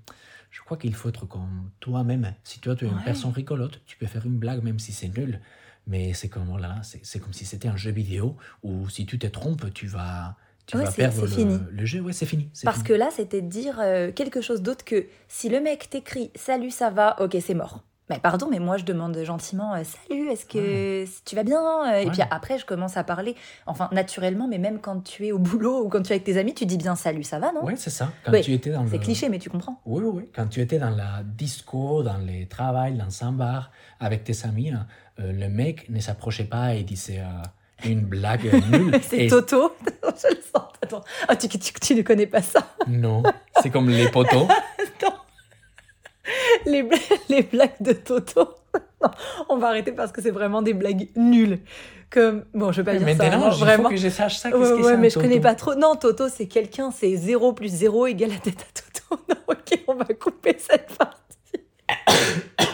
[0.51, 2.33] Je crois qu'il faut être comme toi-même.
[2.43, 5.09] Si toi, tu es une personne rigolote, tu peux faire une blague même si c'est
[5.09, 5.39] nul.
[5.87, 8.89] Mais c'est comme, oh là là, c'est c'est comme si c'était un jeu vidéo où
[8.89, 10.35] si tu te trompes, tu vas,
[10.65, 11.59] tu Ouais, vas perdre c'est le, fini.
[11.71, 11.99] le jeu.
[12.01, 12.49] Ouais, c'est fini.
[12.63, 12.87] Parce fini.
[12.87, 16.71] que là, c'était de dire euh, quelque chose d'autre que si le mec t'écrit Salut,
[16.71, 17.83] ça va, ok, c'est mort.
[18.09, 21.59] Mais pardon, mais moi je demande gentiment euh, Salut, est-ce que tu vas bien
[21.91, 22.11] Euh, Et Ouais.
[22.11, 25.83] puis après, je commence à parler, enfin naturellement, mais même quand tu es au boulot
[25.85, 27.63] ou quand tu es avec tes amis, tu dis bien Salut, ça va, non?
[27.65, 28.11] Ouais, c'est ça.
[28.23, 29.03] Quand Oui, tu étais dans C'est le...
[29.03, 29.79] cliché, mais tu comprends.
[29.87, 30.29] Oui, oui, oui.
[30.35, 34.71] Quand tu étais dans la disco, dans les travails, dans un bar, avec tes amis,
[35.19, 38.99] euh, le mec ne s'approchait pas et disait euh, une blague nulle.
[39.01, 39.75] C'est Et- Toto.
[40.03, 40.63] je le sens.
[40.83, 41.03] Attends.
[41.27, 42.59] Ah, tu, tu, tu ne connais pas ça.
[42.87, 43.23] Non,
[43.63, 44.47] c'est comme les poteaux.
[45.01, 45.09] Non.
[46.65, 46.97] Les, bla-
[47.29, 48.55] les blagues de Toto.
[49.01, 49.11] Non,
[49.49, 51.59] on va arrêter parce que c'est vraiment des blagues nulles.
[52.09, 53.23] Comme, bon, je vais pas dire ça.
[53.23, 53.83] Maintenant, non, il vraiment.
[53.83, 54.55] faut que je sache ça.
[54.57, 55.75] Ouais, mais je connais pas trop.
[55.75, 59.21] Non, Toto, c'est quelqu'un, c'est 0 plus 0 égale la tête à Toto.
[59.29, 61.15] Non, ok, on va couper cette partie.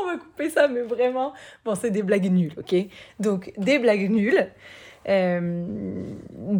[0.00, 1.32] on va couper ça, mais vraiment.
[1.64, 2.74] Bon, c'est des blagues nulles, ok
[3.18, 4.48] Donc, des blagues nulles.
[5.08, 5.64] Euh,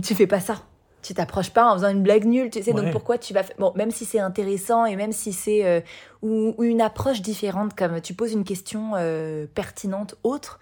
[0.03, 0.63] tu fais pas ça.
[1.03, 3.43] Tu t'approches pas en faisant une blague nulle, tu sais, donc pourquoi tu vas...
[3.59, 5.65] Bon, même si c'est intéressant et même si c'est...
[5.65, 5.81] euh,
[6.23, 10.61] ou, ou une approche différente, comme tu poses une question euh, pertinente, autre,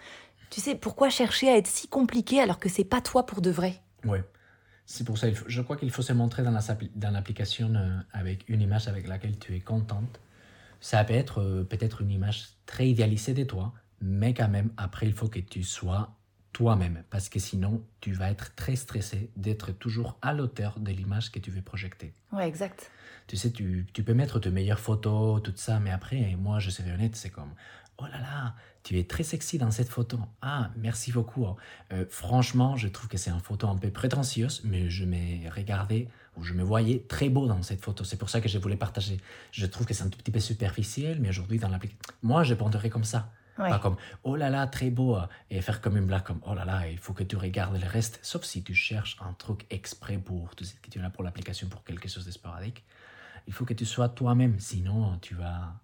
[0.50, 3.50] tu sais, pourquoi chercher à être si compliqué alors que c'est pas toi pour de
[3.50, 3.80] vrai?
[4.04, 4.22] Ouais.
[4.86, 6.60] C'est pour ça, je crois qu'il faut se montrer dans la
[6.96, 10.20] dans l'application euh, avec une image avec laquelle tu es contente.
[10.80, 15.12] Ça peut être peut-être une image très idéalisée de toi, mais quand même, après, il
[15.12, 16.14] faut que tu sois
[16.52, 21.30] toi-même, parce que sinon, tu vas être très stressé d'être toujours à l'auteur de l'image
[21.30, 22.12] que tu veux projeter.
[22.32, 22.90] Ouais, exact.
[23.26, 26.70] Tu sais, tu, tu peux mettre tes meilleures photos, tout ça, mais après, moi, je
[26.70, 27.52] serai honnête, c'est comme,
[27.98, 30.18] oh là là, tu es très sexy dans cette photo.
[30.40, 31.46] Ah, merci beaucoup.
[31.92, 36.08] Euh, franchement, je trouve que c'est une photo un peu prétentieuse, mais je me regardais,
[36.36, 38.04] ou je me voyais très beau dans cette photo.
[38.04, 39.18] C'est pour ça que je voulais partager.
[39.52, 42.50] Je trouve que c'est un tout petit peu superficiel, mais aujourd'hui, dans l'application, moi, je
[42.50, 43.30] répondrai comme ça.
[43.58, 43.70] Ouais.
[43.70, 46.54] Pas comme oh là là, très beau, euh, et faire comme une blague comme oh
[46.54, 48.20] là là, il faut que tu regardes le reste.
[48.22, 51.24] Sauf si tu cherches un truc exprès pour, tu sais, que tu es là pour
[51.24, 52.84] l'application pour quelque chose de sporadique.
[53.46, 55.74] Il faut que tu sois toi-même, sinon tu vas.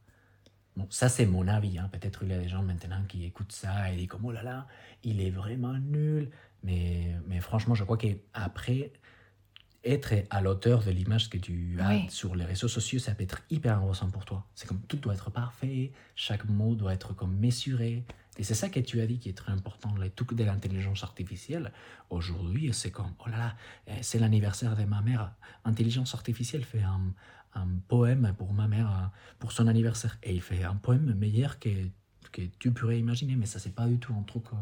[0.77, 1.79] Bon, ça c'est mon avis.
[1.79, 1.89] Hein.
[1.93, 4.43] Peut-être il y a des gens maintenant qui écoutent ça et disent comme oh là
[4.43, 4.67] là,
[5.03, 6.31] il est vraiment nul.
[6.63, 8.93] Mais, mais franchement, je crois qu'après,
[9.85, 12.07] être à l'auteur de l'image que tu as Oui.
[12.09, 14.47] sur les réseaux sociaux, ça peut être hyper angoissant pour toi.
[14.55, 18.05] C'est comme tout doit être parfait, chaque mot doit être comme mesuré.
[18.37, 21.05] Et c'est ça que tu as dit qui est très important, le truc de l'intelligence
[21.05, 21.71] artificielle.
[22.11, 25.33] Aujourd'hui, c'est comme, oh là là, eh, c'est l'anniversaire de ma mère.
[25.65, 27.01] Intelligence artificielle fait un,
[27.55, 29.07] un poème pour ma mère, euh,
[29.39, 30.19] pour son anniversaire.
[30.25, 31.69] Et il fait un poème meilleur que,
[32.33, 34.45] que tu pourrais imaginer, mais ça, c'est pas du tout un truc.
[34.53, 34.57] euh,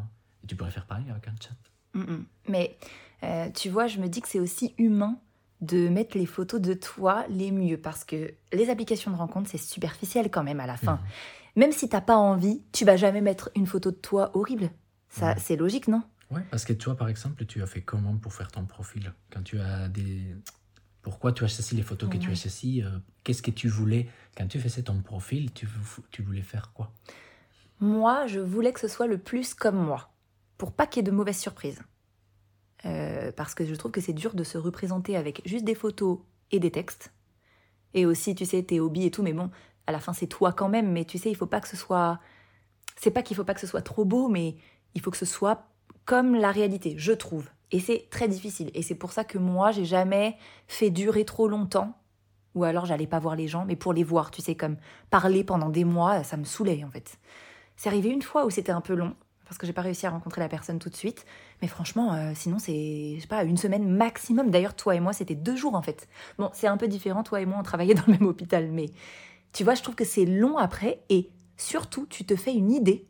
[0.45, 1.57] Et tu pourrais faire pareil avec un chat.
[1.95, 2.25] Mm, mm.
[2.49, 2.77] Mais
[3.23, 5.19] euh, tu vois, je me dis que c'est aussi humain
[5.61, 9.59] de mettre les photos de toi les mieux parce que les applications de rencontre, c'est
[9.59, 10.95] superficiel quand même à la fin.
[10.95, 11.01] Mhm.
[11.57, 14.71] Même si t'as pas envie, tu vas jamais mettre une photo de toi horrible.
[15.09, 15.35] Ça, Ouais.
[15.39, 16.03] c'est logique, non?
[16.31, 19.13] Ouais, parce que toi, par exemple, tu as fait comment pour faire ton profil?
[19.31, 20.35] Quand tu as des...
[21.03, 24.09] Pourquoi tu as choisi les photos que tu as choisies euh, Qu'est-ce que tu voulais?
[24.37, 25.67] Quand tu faisais ton profil, tu
[26.23, 26.91] voulais faire quoi?
[27.81, 30.12] Moi, je voulais que ce soit le plus comme moi,
[30.59, 31.83] pour pas qu'il y ait de mauvaises surprises.
[32.85, 36.19] Euh, parce que je trouve que c'est dur de se représenter avec juste des photos
[36.51, 37.13] et des textes.
[37.95, 39.51] Et aussi, tu sais, tes hobbies et tout, mais bon,
[39.87, 40.91] à la fin, c'est toi quand même.
[40.91, 42.19] Mais tu sais, il faut pas que ce soit.
[42.97, 44.57] C'est pas qu'il faut pas que ce soit trop beau, mais
[44.95, 45.67] il faut que ce soit
[46.05, 47.49] comme la réalité, je trouve.
[47.71, 48.71] Et c'est très difficile.
[48.75, 50.37] Et c'est pour ça que moi, j'ai jamais
[50.67, 51.97] fait durer trop longtemps.
[52.55, 54.77] Ou alors, j'allais pas voir les gens, mais pour les voir, tu sais, comme
[55.11, 57.19] parler pendant des mois, ça me saoulait en fait.
[57.77, 59.17] C'est arrivé une fois où c'était un peu long,
[59.53, 61.27] parce que j'ai pas réussi à rencontrer la personne tout de suite.
[61.61, 64.51] Mais franchement, euh, sinon, c'est, je sais pas, une semaine maximum.
[64.51, 66.09] D'ailleurs, toi et moi, c'était deux jours en fait.
[66.39, 68.87] Bon, c'est un peu différent, toi et moi, on travaillait dans le même hôpital, mais
[69.53, 73.07] tu vois, je trouve que c'est long après, et surtout, tu te fais une idée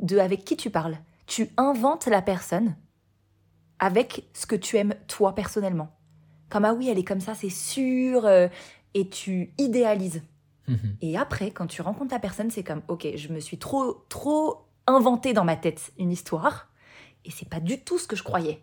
[0.00, 0.96] de avec qui tu parles.
[1.26, 2.76] Tu inventes la personne
[3.78, 5.90] avec ce que tu aimes toi personnellement.
[6.48, 8.48] Comme ah oui, elle est comme ça, c'est sûr, euh,
[8.94, 10.22] et tu idéalises.
[11.02, 14.63] Et après, quand tu rencontres la personne, c'est comme, ok, je me suis trop, trop
[14.86, 16.68] inventé dans ma tête une histoire,
[17.24, 18.60] et c'est pas du tout ce que je croyais.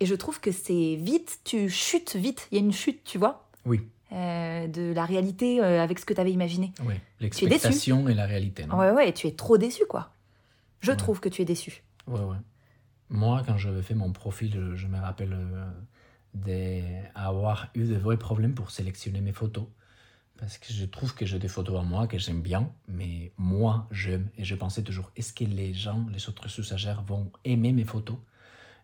[0.00, 3.18] Et je trouve que c'est vite, tu chutes vite, il y a une chute, tu
[3.18, 6.72] vois, Oui, euh, de la réalité euh, avec ce que tu avais imaginé.
[6.86, 6.94] oui.
[7.20, 8.78] L'expectation et la réalité, non?
[8.78, 10.12] Ouais, ouais, et tu es trop déçu, quoi.
[10.80, 10.96] Je Ouais.
[10.96, 11.82] trouve que tu es déçu.
[12.06, 12.36] Ouais, ouais.
[13.10, 15.70] Moi, quand j'avais fait mon profil, je- je me rappelle euh,
[17.14, 19.66] d'avoir eu de vrais problèmes pour sélectionner mes photos.
[20.38, 23.88] Parce que je trouve que j'ai des photos à moi que j'aime bien, mais moi,
[23.90, 24.28] j'aime.
[24.38, 28.18] Et je pensais toujours, est-ce que les gens, les autres usagers vont aimer mes photos?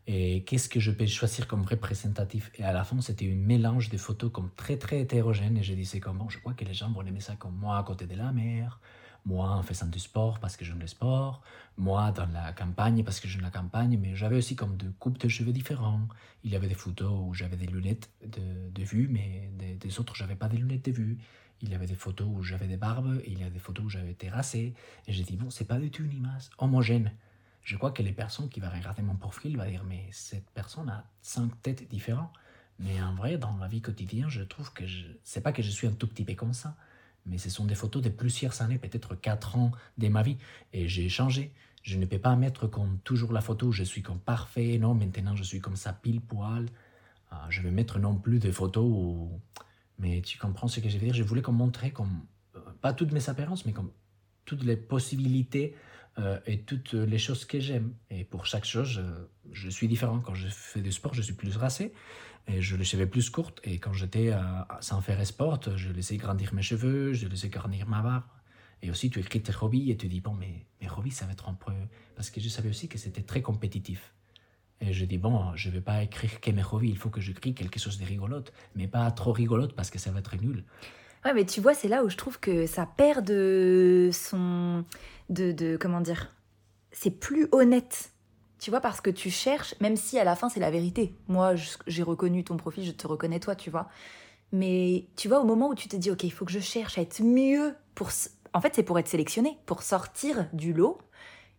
[0.08, 2.50] Et qu'est-ce que je peux choisir comme représentatif?
[2.56, 5.56] Et à la fin, c'était un mélange de photos comme très, très hétérogène.
[5.56, 7.84] Et je disais comment, je crois que les gens vont aimer ça comme moi à
[7.84, 8.80] côté de la mer,
[9.24, 11.40] moi en faisant du sport parce que j'aime le sport,
[11.78, 15.18] moi dans la campagne parce que j'aime la campagne, mais j'avais aussi comme de coupes
[15.18, 16.06] de cheveux différents.
[16.42, 20.00] Il y avait des photos où j'avais des lunettes de, de vue, mais des, des
[20.00, 21.18] autres, j'avais pas des lunettes de vue.
[21.64, 23.88] Il y avait des photos où j'avais des barbes, il y a des photos où
[23.88, 24.74] j'avais été rassé.
[25.06, 27.10] Et j'ai dit, bon, c'est pas du tout une image homogène.
[27.62, 30.90] Je crois que les personnes qui vont regarder mon profil vont dire, mais cette personne
[30.90, 32.30] a cinq têtes différentes.
[32.78, 35.06] Mais en vrai, dans la vie quotidienne, je trouve que je...
[35.22, 36.76] c'est pas que je suis un tout petit peu comme ça,
[37.24, 40.36] mais ce sont des photos de plusieurs années, peut-être quatre ans de ma vie.
[40.74, 41.50] Et j'ai changé.
[41.82, 44.76] Je ne peux pas mettre comme toujours la photo où je suis comme parfait.
[44.78, 46.66] Non, maintenant je suis comme ça pile poil.
[47.30, 49.40] Ah, je vais mettre non plus des photos où...
[49.98, 51.14] Mais tu comprends ce que je veux dire?
[51.14, 52.26] Je voulais comme montrer comme...
[52.56, 53.90] euh, Pas toutes mes apparences, mais comme
[54.44, 55.74] toutes les possibilités
[56.18, 57.94] euh, et toutes les choses que j'aime.
[58.10, 59.02] Et pour chaque chose,
[59.52, 60.20] je, suis différent.
[60.20, 61.92] Quand je fais du sport, je suis plus racé
[62.46, 63.60] et je les cheveux plus courtes.
[63.64, 64.32] Et quand j'étais
[64.80, 68.24] sans faire sport, je laissais grandir mes cheveux, je laissais grandir ma barbe.
[68.82, 71.32] Et aussi, tu écris tes hobbies et tu dis, bon, mais mes hobbies, ça va
[71.32, 71.72] être un peu...
[72.16, 74.12] Parce que je savais aussi que c'était très compétitif.
[74.80, 77.98] Et je dis, bon, je vais pas écrire Kemerovi, il faut que j'écris quelque chose
[77.98, 80.64] de rigolote, mais pas trop rigolote parce que ça va être nul.
[81.24, 84.84] Ouais, mais tu vois, c'est là où je trouve que ça perd de son.
[85.30, 85.52] de.
[85.52, 86.34] de comment dire
[86.92, 88.10] C'est plus honnête.
[88.58, 91.14] Tu vois, parce que tu cherches, même si à la fin c'est la vérité.
[91.28, 93.88] Moi, je- j'ai reconnu ton profil, je te reconnais toi, tu vois.
[94.52, 96.98] Mais tu vois, au moment où tu te dis, ok, il faut que je cherche
[96.98, 98.10] à être mieux pour.
[98.52, 100.98] En fait, c'est pour être sélectionné, pour sortir du lot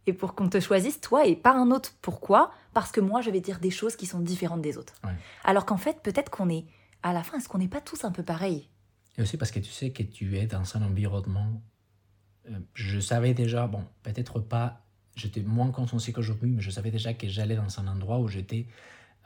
[0.07, 1.93] et pour qu'on te choisisse toi et pas un autre.
[2.01, 2.51] Pourquoi?
[2.73, 4.93] Parce que moi, je vais dire des choses qui sont différentes des autres.
[5.03, 5.15] Ouais.
[5.43, 6.65] Alors qu'en fait, peut-être qu'on est.
[7.03, 8.67] À la fin, est-ce qu'on n'est pas tous un peu pareils?
[9.17, 11.61] Et aussi parce que tu sais que tu es dans un environnement.
[12.49, 14.81] euh, je savais déjà, bon, peut-être pas,
[15.15, 18.67] j'étais moins consciencieux qu'aujourd'hui, mais je savais déjà que j'allais dans un endroit où j'étais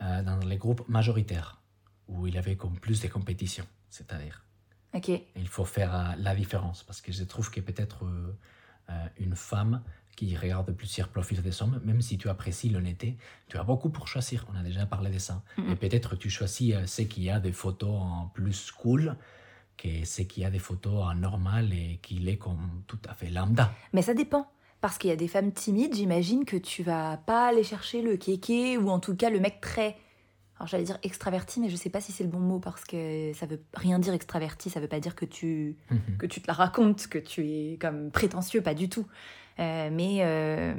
[0.02, 1.60] euh, dans les groupes majoritaires,
[2.08, 3.64] où il y avait comme plus de compétition.
[3.90, 4.44] C'est-à-dire,
[4.94, 5.08] Ok.
[5.36, 8.04] il faut faire euh, la différence, parce que je trouve que peut-être
[9.18, 9.82] une femme
[10.26, 13.16] qui regarde plusieurs profils des hommes, même si tu apprécies l'honnêteté,
[13.48, 14.46] tu as beaucoup pour choisir.
[14.52, 15.42] On a déjà parlé de ça.
[15.56, 15.72] Mhm.
[15.72, 19.16] Et peut-être tu choisis euh, ce qui a des photos en plus cool
[19.78, 23.30] que ce qui a des photos en normal et qu'il est comme tout à fait
[23.30, 23.72] lambda.
[23.94, 24.46] Mais ça dépend.
[24.82, 28.16] Parce qu'il y a des femmes timides, j'imagine que tu vas pas aller chercher le
[28.16, 29.96] kéké ou en tout cas le mec très.
[30.60, 33.32] Alors j'allais dire extraverti, mais je sais pas si c'est le bon mot parce que
[33.34, 36.18] ça veut rien dire extraverti, ça veut pas dire que tu, Mhm.
[36.18, 39.06] que tu te la racontes, que tu es comme prétentieux, pas du tout.
[39.58, 40.74] Euh, mais euh,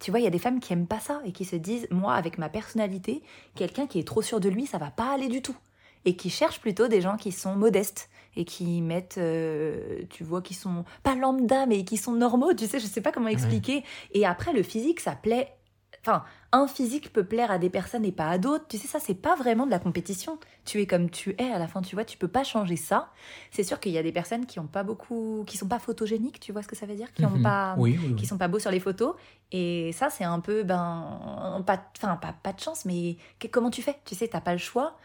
[0.00, 1.88] tu vois, il y a des femmes qui aiment pas ça et qui se disent,
[1.90, 3.22] moi, avec ma personnalité,
[3.56, 5.56] quelqu'un qui est trop sûr de lui, ça va pas aller du tout.
[6.04, 10.42] Et qui cherchent plutôt des gens qui sont modestes et qui mettent, euh, tu vois,
[10.42, 13.82] qui sont pas lambda, mais qui sont normaux, tu sais, je sais pas comment expliquer.
[14.12, 15.56] Et après, le physique, ça plaît.
[16.00, 16.22] Enfin,
[16.52, 18.66] un physique peut plaire à des personnes et pas à d'autres.
[18.68, 20.38] Tu sais, ça, c'est pas vraiment de la compétition.
[20.64, 23.10] Tu es comme tu es à la fin, tu vois, tu peux pas changer ça.
[23.50, 26.40] C'est sûr qu'il y a des personnes qui ont pas beaucoup, qui sont pas photogéniques,
[26.40, 27.42] tu vois ce que ça veut dire, qui ont Mhm.
[27.42, 28.16] pas, Oui, oui, oui.
[28.16, 29.14] qui sont pas beaux sur les photos.
[29.52, 33.70] Et ça, c'est un peu, ben, pas, enfin, pas, pas de chance, mais que- comment
[33.70, 33.98] tu fais?
[34.04, 34.96] Tu sais, t'as pas le choix.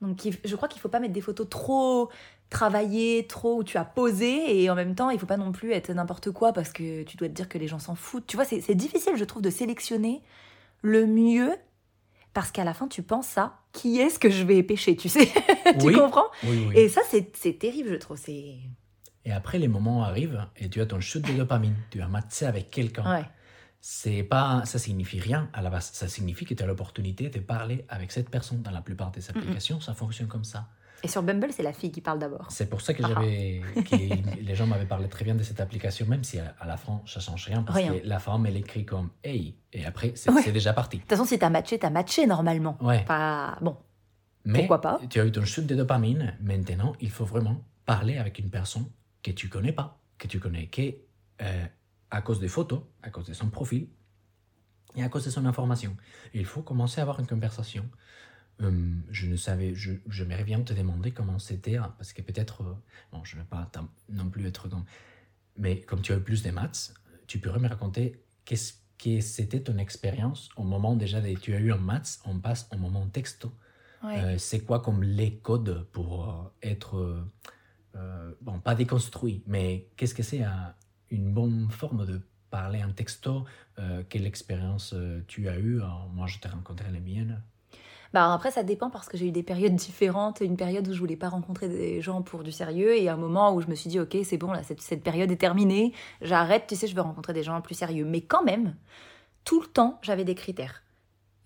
[0.00, 2.08] Donc, je crois qu'il faut pas mettre des photos trop
[2.50, 5.72] travaillées, trop où tu as posé, et en même temps, il faut pas non plus
[5.72, 8.26] être n'importe quoi parce que tu dois te dire que les gens s'en foutent.
[8.26, 10.22] Tu vois, c'est difficile, je trouve, de sélectionner
[10.82, 11.50] le mieux.
[12.34, 15.26] Parce qu'à la fin, tu penses à qui est-ce que je vais pêcher, tu sais
[15.80, 15.94] Tu Oui.
[15.94, 16.26] comprends?
[16.44, 16.76] Oui, oui.
[16.78, 18.16] Et ça, c'est terrible, je trouve.
[18.16, 18.54] C'est.
[19.24, 21.74] Et après, les moments arrivent et tu as ton chute de dopamine.
[21.90, 23.18] Tu as matché avec quelqu'un.
[23.18, 23.24] Ouais.
[23.80, 25.90] C'est pas, ça signifie rien à la base.
[25.92, 28.62] Ça signifie que tu as l'opportunité de parler avec cette personne.
[28.62, 30.68] Dans la plupart des applications, ça fonctionne comme ça.
[31.04, 32.46] Et sur Bumble, c'est la fille qui parle d'abord.
[32.50, 33.08] C'est pour ça que Ah.
[33.08, 36.66] j'avais, que les gens m'avaient parlé très bien de cette application, même si à, à
[36.66, 37.94] la fin ça change rien, parce Rien.
[37.98, 40.42] que la femme elle écrit comme hey et après c'est Ouais.
[40.42, 40.96] c'est déjà parti.
[40.96, 42.76] De toute façon, si t'as matché, t'as matché normalement.
[42.80, 43.04] Ouais.
[43.04, 43.58] Pas...
[43.60, 43.76] Bon,
[44.44, 45.00] Mais Pourquoi pas?
[45.08, 46.36] tu as eu ton chute de dopamine.
[46.40, 48.86] Maintenant, il faut vraiment parler avec une personne
[49.22, 50.94] que tu connais pas, que tu connais que
[51.42, 51.64] euh,
[52.10, 53.88] à cause des photos, à cause de son profil
[54.96, 55.96] et à cause de son information.
[56.34, 57.84] Il faut commencer à avoir une conversation.
[58.60, 59.92] Hum, je ne savais, je,
[60.24, 62.74] me reviens te demander comment c'était, hein, parce que peut-être, euh,
[63.12, 63.70] bon, je ne vais pas
[64.08, 64.84] non plus être comme,
[65.56, 66.92] mais comme tu as eu plus de maths,
[67.28, 71.60] tu pourrais me raconter qu'est-ce que c'était ton expérience au moment déjà de, tu as
[71.60, 73.52] eu un maths, on passe au moment texto.
[74.02, 74.18] ouais.
[74.20, 77.24] Euh, c'est quoi comme les codes pour euh, être, euh,
[77.96, 80.74] euh, bon, pas déconstruit, mais qu'est-ce que c'est un-
[81.10, 83.44] une bonne forme de parler en texto
[83.78, 85.80] euh, Quelle expérience euh, tu as eue
[86.12, 87.42] Moi, je t'ai rencontré les miennes.
[88.14, 90.40] Bah après, ça dépend parce que j'ai eu des périodes différentes.
[90.40, 93.54] Une période où je voulais pas rencontrer des gens pour du sérieux et un moment
[93.54, 95.92] où je me suis dit, ok, c'est bon, là, cette, cette période est terminée.
[96.22, 98.04] J'arrête, tu sais, je veux rencontrer des gens plus sérieux.
[98.04, 98.76] Mais quand même,
[99.44, 100.82] tout le temps, j'avais des critères.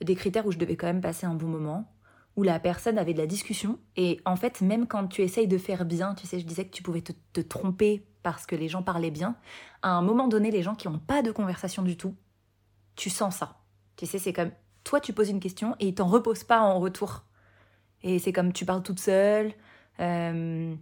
[0.01, 1.93] Des critères où je devais quand même passer un bon moment,
[2.37, 3.79] où la personne avait de la discussion.
[3.97, 6.75] Et en fait, même quand tu essayes de faire bien, tu sais, je disais que
[6.75, 9.37] tu pouvais te, te tromper parce que les gens parlaient bien.
[9.83, 12.15] À un moment donné, les gens qui n'ont pas de conversation du tout,
[12.97, 13.59] tu sens ça.
[13.97, 14.53] Tu sais, c'est comme
[14.85, 17.25] toi, tu poses une question et il t'en repose pas en retour.
[18.03, 19.53] Et c'est comme tu parles toute seule.
[20.01, 20.75] euh,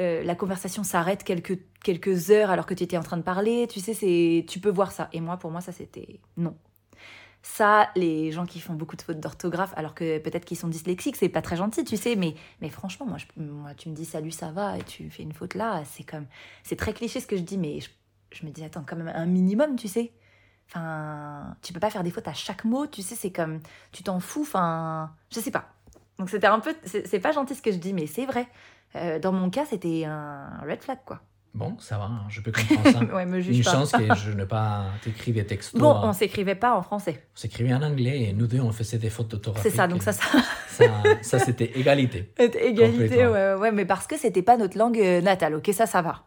[0.00, 3.66] euh, la conversation s'arrête quelques, quelques heures alors que tu étais en train de parler.
[3.68, 5.08] Tu sais, c'est tu peux voir ça.
[5.12, 6.56] Et moi, pour moi, ça, c'était non.
[7.42, 11.16] Ça, les gens qui font beaucoup de fautes d'orthographe, alors que peut-être qu'ils sont dyslexiques,
[11.16, 12.14] c'est pas très gentil, tu sais.
[12.16, 15.22] Mais, mais franchement, moi, je, moi, tu me dis salut, ça va, et tu fais
[15.24, 16.26] une faute là, c'est comme.
[16.62, 17.90] C'est très cliché ce que je dis, mais je,
[18.32, 20.12] je me dis, attends, quand même un minimum, tu sais.
[20.74, 23.60] Enfin, tu peux pas faire des fautes à chaque mot, tu sais, c'est comme,
[23.92, 25.66] tu t'en fous, enfin, je sais pas.
[26.18, 28.46] Donc c'était un peu, c'est pas gentil ce que je dis, mais c'est vrai.
[28.96, 31.20] Euh, dans mon cas, c'était un red flag, quoi.
[31.54, 33.04] Bon, ça va, hein, je peux comprendre ça.
[33.14, 33.72] ouais, me juge Une pas.
[33.72, 35.78] chance que je n'ai pas écrit des textos.
[35.78, 37.22] Bon, on s'écrivait pas en français.
[37.34, 39.62] On s'écrivait en anglais et nous deux, on faisait des fautes d'orthographe.
[39.62, 40.24] C'est ça, donc ça, ça
[40.68, 40.84] Ça,
[41.20, 42.32] ça, c'était égalité.
[42.38, 46.00] égalité, ouais, ouais, mais parce que c'était pas notre langue euh, natale, ok, ça, ça
[46.00, 46.22] va.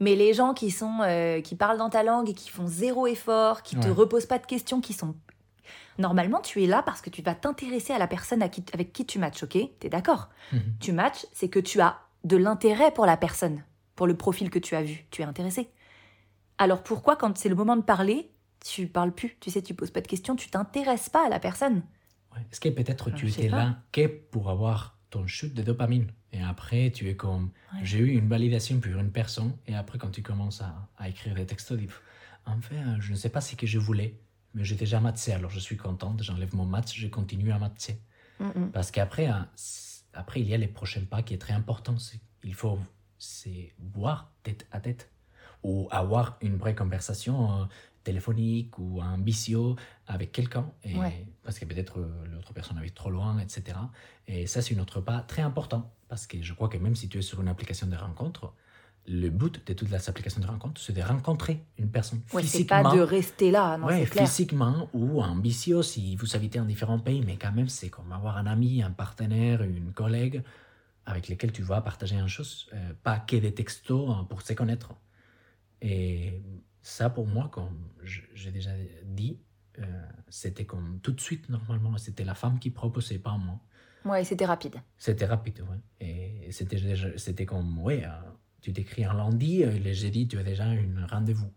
[0.00, 3.06] Mais les gens qui sont, euh, qui parlent dans ta langue et qui font zéro
[3.06, 3.92] effort, qui te Ouais.
[3.92, 5.14] reposent pas de questions, qui sont
[5.98, 9.18] Normalement, tu es là parce que tu vas t'intéresser à la personne avec qui tu
[9.18, 9.58] matches, ok?
[9.80, 10.30] T'es d'accord?
[10.52, 10.62] Mhm.
[10.80, 13.62] Tu matches, c'est que tu as de l'intérêt pour la personne,
[13.96, 15.04] pour le profil que tu as vu.
[15.10, 15.68] Tu es intéressé.
[16.56, 18.30] Alors pourquoi, quand c'est le moment de parler,
[18.64, 19.36] tu parles plus?
[19.40, 21.82] Tu sais, tu poses pas de questions, tu t'intéresses pas à la personne.
[22.34, 22.40] Ouais.
[22.50, 26.90] Est-ce que peut-être tu étais là que pour avoir ton chute de dopamine et après
[26.90, 27.80] tu es comme Ouais.
[27.84, 31.34] j'ai eu une validation pour une personne et après quand tu commences à, à écrire
[31.34, 31.92] des textos tu dis,
[32.46, 34.14] en fait je ne sais pas ce que je voulais
[34.54, 38.70] mais j'ai déjà matché alors je suis contente j'enlève mon match je continue à Mm-mm.
[38.72, 39.48] parce qu'après hein,
[40.12, 41.94] après il y a les prochains pas qui est très important
[42.44, 42.78] il faut
[43.18, 45.10] c'est voir tête à tête
[45.62, 47.64] ou avoir une vraie conversation euh,
[48.04, 49.76] téléphonique ou un visio
[50.06, 51.26] avec quelqu'un Ouais.
[51.42, 53.78] parce que peut-être euh, l'autre personne habite trop loin etc
[54.26, 57.08] et ça c'est un autre pas très important parce que je crois que même si
[57.08, 58.52] tu es sur une application de rencontre
[59.06, 62.82] le but de toutes les applications de rencontre c'est de rencontrer une personne Ouais, physiquement
[62.82, 64.26] pas de rester là, non, ouais, clair.
[64.26, 68.12] physiquement ou en visio si vous habitez en différents pays, mais quand même, c'est comme
[68.12, 70.42] avoir un ami, un partenaire, une collègue
[71.06, 74.52] avec lesquels tu vas partager une chose, euh, pas que des textos hein, pour se
[74.52, 74.90] connaître.
[75.80, 76.42] Et
[76.82, 78.70] ça, pour moi, comme j'ai déjà
[79.04, 79.38] dit,
[79.78, 79.82] euh,
[80.28, 83.60] c'était comme tout de suite, normalement, c'était la femme qui proposait, pas moi.
[84.04, 84.76] Ouais, c'était rapide.
[84.96, 85.78] C'était rapide, ouais.
[86.00, 88.08] Et c'était déjà- c'était comme, ouais, euh,
[88.62, 91.50] tu t'écris un lundi, euh, le jeudi, tu as déjà un rendez-vous.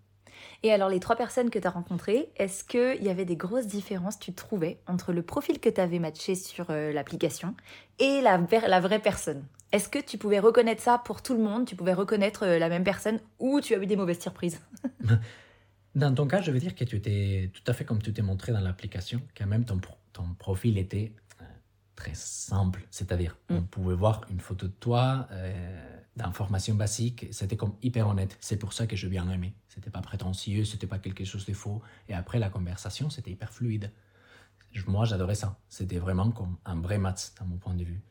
[0.62, 3.68] Et alors, les trois personnes que tu as rencontrées, est-ce qu'il y avait des grosses
[3.68, 7.56] différences, tu trouvais, entre le profil que tu avais matché sur euh, l'application
[8.00, 8.38] et la
[8.80, 9.46] vraie personne?
[9.74, 11.66] Est-ce que tu pouvais reconnaître ça pour tout le monde?
[11.66, 14.62] Tu pouvais reconnaître euh, la même personne ou tu as eu des mauvaises surprises?
[15.96, 18.22] Dans ton cas, je veux dire que tu étais tout à fait comme tu t'es
[18.22, 19.80] montré dans l'application, quand même ton,
[20.12, 21.12] ton profil était
[21.42, 21.46] euh,
[21.96, 22.88] très simple.
[22.90, 23.56] C'est-à-dire, Mm.
[23.58, 28.38] on pouvait voir une photo de toi, euh, d'informations basiques, c'était comme hyper honnête.
[28.42, 29.54] C'est pour ça que j'ai bien aimé.
[29.70, 31.82] C'était pas prétentieux, c'était pas quelque chose de faux.
[32.10, 33.92] Et après, la conversation, c'était hyper fluide.
[34.88, 35.60] Moi, j'adorais ça.
[35.70, 38.02] C'était vraiment comme un vrai match, dans mon point de vue.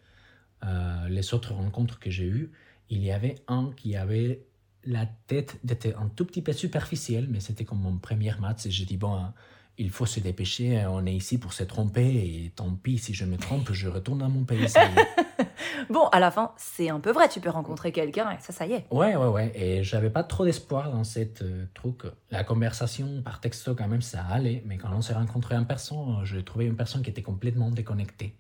[0.65, 2.53] Euh, les autres rencontres que j'ai eues,
[2.91, 4.45] il y avait un qui avait
[4.85, 8.67] la tête était un tout petit peu superficielle, mais c'était comme mon premier match.
[8.67, 9.17] Et j'ai dit, bon,
[9.79, 13.25] il faut se dépêcher, on est ici pour se tromper, et tant pis, si je
[13.25, 14.67] me trompe, je retourne dans mon pays.
[15.91, 18.67] Bon, à la fin, c'est un peu vrai, tu peux rencontrer quelqu'un et ça, ça
[18.67, 18.87] y est.
[18.91, 19.53] ouais, ouais, ouais.
[19.55, 22.03] Et j'avais pas trop d'espoir dans cette euh, truc.
[22.31, 26.21] La conversation par texto, quand même, ça allait, mais quand on s'est rencontré en personne,
[26.25, 28.37] je trouvais une personne qui était complètement déconnectée.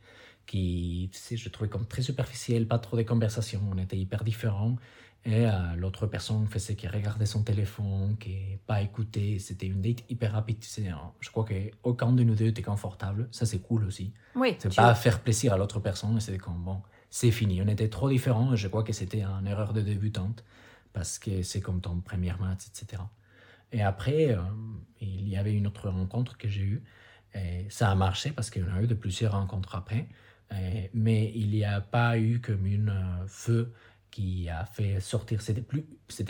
[0.46, 4.24] Qui, tu sais, je trouvais comme très superficielle, pas trop de conversation, on était hyper
[4.24, 4.76] différents.
[5.24, 9.38] Et euh, l'autre personne faisait qu'il regardait son téléphone, qui pas écouté.
[9.38, 10.58] C'était une date hyper rapide.
[10.58, 11.12] tu sais, hein.
[11.20, 13.28] Je crois qu'aucun de nous deux était confortable.
[13.30, 14.12] Ça, c'est cool aussi.
[14.34, 16.18] Oui, C'est pas faire plaisir à l'autre personne.
[16.18, 17.62] C'est comme, bon, c'est fini.
[17.62, 18.52] On était trop différents.
[18.52, 20.44] Et je crois que c'était une erreur de débutante.
[20.92, 23.00] Parce que c'est comme ton premier match, etc.
[23.70, 24.42] Et après, euh,
[25.00, 26.82] il y avait une autre rencontre que j'ai eue.
[27.34, 30.08] Et ça a marché parce qu'on a eu de plusieurs rencontres après.
[30.60, 33.72] Et- mais il n'y a pas eu comme une euh, feu
[34.10, 35.40] qui a fait sortir.
[35.40, 35.84] C'était plus,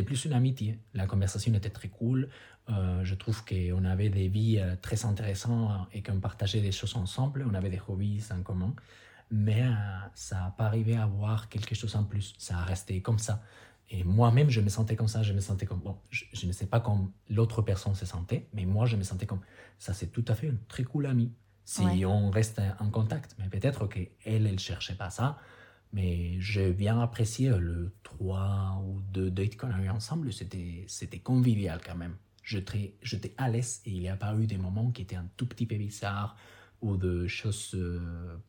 [0.04, 0.78] plus une amitié.
[0.94, 2.28] La conversation était très cool.
[2.70, 6.94] Euh, je trouve qu'on avait des vies euh, très intéressantes et qu'on partageait des choses
[6.96, 7.44] ensemble.
[7.48, 8.74] On avait des hobbies en commun.
[9.30, 9.72] Mais euh,
[10.14, 12.34] ça n'a pas arrivé à avoir quelque chose en plus.
[12.38, 13.42] Ça a resté comme ça.
[13.90, 15.22] Et moi-même, je me sentais comme ça.
[15.22, 15.80] Je me sentais comme.
[15.80, 19.02] Bon, je, je ne sais pas comment l'autre personne se sentait, mais moi, je me
[19.02, 19.40] sentais comme.
[19.78, 21.32] Ça, c'est tout à fait une très cool amie.
[21.64, 22.04] Si Ouais.
[22.04, 23.34] on reste en contact.
[23.38, 25.38] Mais peut-être qu'elle, elle ne cherchait pas ça.
[25.92, 30.32] Mais j'ai bien apprécié le 3 ou 2 dates qu'on a eu ensemble.
[30.32, 32.16] C'était, c'était convivial quand même.
[32.42, 35.28] J'étais, j'étais à l'aise et il n'y a pas eu des moments qui étaient un
[35.36, 36.36] tout petit peu bizarres
[36.82, 38.00] ou de choses euh,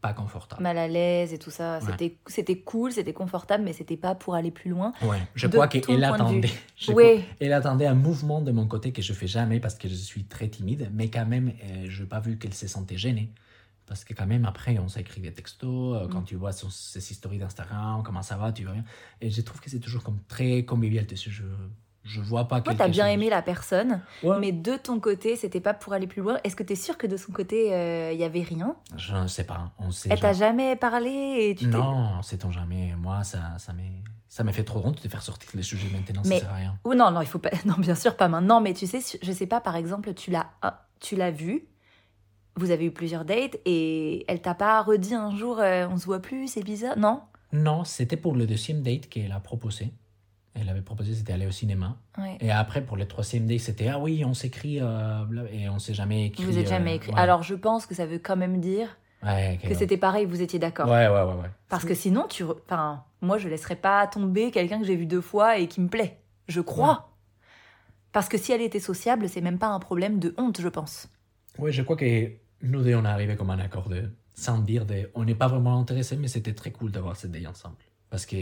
[0.01, 0.61] pas confortables.
[0.63, 1.79] mal à l'aise et tout ça.
[1.79, 2.09] Ouais.
[2.27, 4.91] C'était, cool, c'était confortable, mais c'était pas pour aller plus loin.
[5.03, 6.49] Ouais, je crois qu'elle attendait.
[6.89, 7.23] Oui.
[7.39, 10.25] elle attendait un mouvement de mon côté que je fais jamais parce que je suis
[10.25, 13.31] très timide, mais quand même, euh, je n'ai pas vu qu'elle se sentait gênée.
[13.86, 16.25] Parce que quand même, après, on s'écrit des textos, euh, quand Mm.
[16.25, 18.86] tu vois son- ses histories d'Instagram, comment ça va, tu vas bien.
[19.21, 21.05] Et je trouve que c'est toujours comme très convivial.
[21.13, 21.43] Je
[22.04, 24.38] je vois pas Moi, t'as bien chose- aimé la personne, Ouais.
[24.39, 26.38] mais de ton côté, c'était pas pour aller plus loin.
[26.43, 28.76] Est-ce que t'es sûr que de son côté, euh, il y avait rien?
[28.97, 29.72] Je ne sais pas.
[29.80, 30.76] On sait Elle t'a jamais.
[30.76, 32.93] parlé et tu Non, sait-on jamais.
[32.97, 36.24] Moi, ça, ça m'est ça m'est fait trop honte de faire sortir les sujets maintenant,
[36.26, 36.80] Mais- ça sert à rien.
[36.86, 37.51] Ou non, non, il faut pas.
[37.66, 38.62] Non, bien sûr, pas maintenant.
[38.62, 41.68] Mais tu sais, je sais pas, par exemple, tu l'as, ah, tu l'as vu.
[42.56, 46.06] Vous avez eu plusieurs dates et elle t'a pas redit un jour, euh, on se
[46.06, 47.22] voit plus, c'est bizarre, non?
[47.51, 49.91] Non, c'était pour le deuxième date qu'elle a proposé.
[50.56, 51.97] Elle avait proposé, c'était aller au cinéma.
[52.18, 52.38] Ouais.
[52.39, 55.95] Et après, pour le troisième date, c'était ah oui, on s'écrit, euh, et on s'est
[55.95, 56.43] jamais écrit.
[56.43, 57.12] Vous êtes jamais euh, écrit.
[57.12, 57.20] ouais.
[57.20, 60.60] Alors, je pense que ça veut quand même dire Ouais, que c'était pareil, vous étiez
[60.60, 60.88] d'accord.
[60.89, 61.41] Ouais, ouais, ouais.
[61.41, 61.49] ouais.
[61.70, 65.06] Parce que sinon, tu, re- enfin, moi, je laisserais pas tomber quelqu'un que j'ai vu
[65.06, 66.20] deux fois et qui me plaît.
[66.49, 67.10] Je crois.
[68.12, 71.08] Parce que si elle était sociable, c'est même pas un problème de honte, je pense.
[71.58, 72.32] Ouais, je crois que
[72.62, 75.47] nous deux, on est arrivé comme un accord de, sans dire de, on n'est pas
[75.47, 77.76] vraiment intéressés, mais c'était très cool d'avoir cette day ensemble.
[78.10, 78.36] Parce que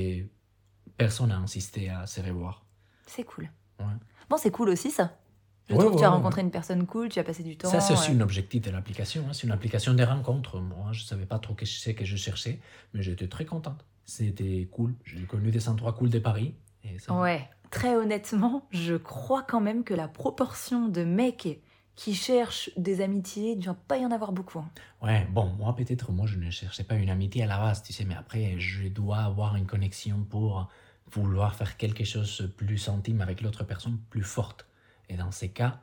[1.02, 2.64] personne n'a insisté à se revoir.
[3.08, 3.50] C'est cool.
[3.80, 3.86] Ouais.
[4.30, 5.18] Bon, c'est cool aussi ça.
[5.70, 7.70] Je Ouais, trouve que tu as rencontré une personne cool, tu as passé du temps.
[7.70, 9.24] Ça, c'est aussi un objectif de l'application.
[9.28, 9.34] hein.
[9.34, 10.60] C'est une application de rencontres.
[10.60, 12.60] Moi, je savais pas trop sais que je cherchais,
[12.94, 13.84] mais j'étais très contente.
[14.06, 14.94] C'était cool.
[15.06, 16.54] J'ai connu des endroits cool de Paris.
[16.84, 17.50] Et ça- Ouais.
[17.70, 21.62] Très honnêtement, je crois quand même que la proportion de mecs
[21.96, 24.60] qui cherchent des amitiés, il ne doit pas y en avoir beaucoup.
[24.60, 24.70] hein.
[25.02, 27.94] Ouais, bon, moi, peut-être, moi, je ne cherchais pas une amitié à la base, tu
[27.94, 30.68] sais, mais après, je dois avoir une connexion pour
[31.14, 34.66] vouloir faire quelque chose de plus intime avec l'autre personne, plus forte.
[35.10, 35.80] Et dans ces cas,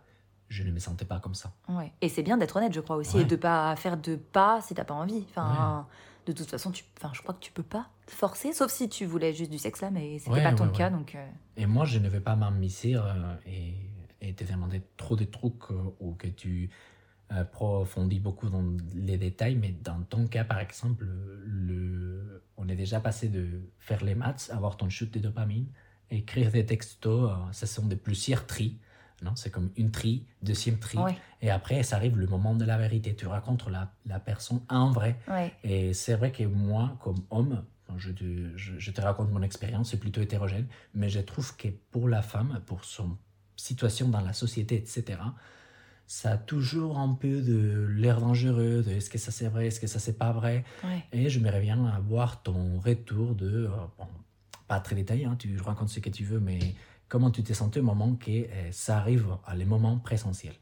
[0.49, 1.53] je ne me sentais pas comme ça.
[1.69, 1.93] Ouais.
[2.01, 3.23] Et c'est bien d'être honnête, je crois aussi, Ouais.
[3.23, 5.25] et de pas faire de pas si t'as pas envie.
[5.31, 5.87] Enfin,
[6.27, 9.05] de toute façon, tu, enfin, je crois que tu peux pas forcer, sauf si tu
[9.05, 11.15] voulais juste du sexe là, mais c'était pas ton cas, donc.
[11.15, 11.27] euh,
[11.59, 13.75] Et moi, je ne vais pas m'ambitir euh, et,
[14.23, 16.71] et te demander trop de trucs euh, ou que tu
[17.33, 18.65] euh, approfondis beaucoup dans
[18.95, 21.88] les détails, mais dans ton cas, par exemple, le,
[22.69, 25.67] on est déjà passé de faire les maths, avoir ton chute de dopamine,
[26.11, 28.79] écrire des textos, euh, ce sont des plusieurs tris.
[29.23, 32.65] Non, c'est comme une tri, deuxième tri, Ouais, et après, ça arrive le moment de
[32.65, 33.17] la vérité.
[33.17, 35.19] Tu rencontres la, la personne en vrai.
[35.29, 35.53] ouais.
[35.65, 37.65] Et c'est vrai que moi, comme homme,
[37.97, 41.69] je te, je, je te raconte mon expérience, c'est plutôt hétérogène, mais je trouve que
[41.91, 43.17] pour la femme, pour son
[43.57, 45.19] situation dans la société, etc.,
[46.09, 49.79] ça a toujours un peu de l'air dangereux, de est-ce que ça c'est vrai, est-ce
[49.79, 50.65] que ça c'est pas vrai.
[50.83, 51.05] ouais.
[51.13, 54.07] Et je me bien à voir ton retour de, euh, bon,
[54.67, 56.59] pas très détaillé, hein, tu racontes ce que tu veux, mais
[57.09, 60.57] comment tu t'es senti au moment que euh, ça arrive à les moments présentiels?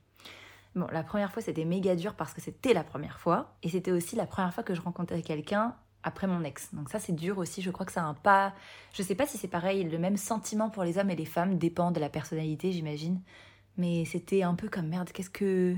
[0.74, 3.56] Bon, la première fois, c'était méga dur parce que c'était la première fois.
[3.62, 6.74] Et c'était aussi la première fois que je rencontrais quelqu'un après mon ex.
[6.74, 7.62] Donc ça, c'est dur aussi.
[7.62, 8.52] Je crois que ça a un pas...
[8.92, 9.84] Je sais pas si c'est pareil.
[9.84, 13.22] Le même sentiment pour les hommes et les femmes dépend de la personnalité, j'imagine.
[13.76, 15.10] Mais c'était un peu comme merde.
[15.12, 15.74] Qu'est-ce que...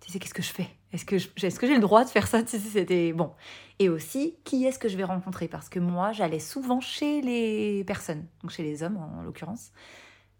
[0.00, 0.68] Tu sais, qu'est-ce que je fais?
[0.92, 2.42] Est-ce que je- est-ce que j'ai le droit de faire ça?
[2.44, 3.12] Tu sais, c'était...
[3.12, 3.32] Bon.
[3.80, 5.48] Et aussi, qui est-ce que je vais rencontrer?
[5.48, 8.26] Parce que moi, j'allais souvent chez les personnes.
[8.42, 9.72] Donc chez les hommes, en l'occurrence.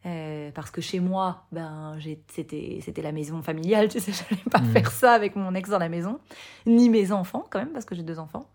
[0.06, 1.98] Euh, parce que chez moi, ben,
[2.28, 4.70] c'était c'était la maison familiale, tu sais, j'allais pas Mhm.
[4.72, 6.20] faire ça avec mon ex dans la maison,
[6.66, 8.48] ni mes enfants quand même, parce que j'ai deux enfants.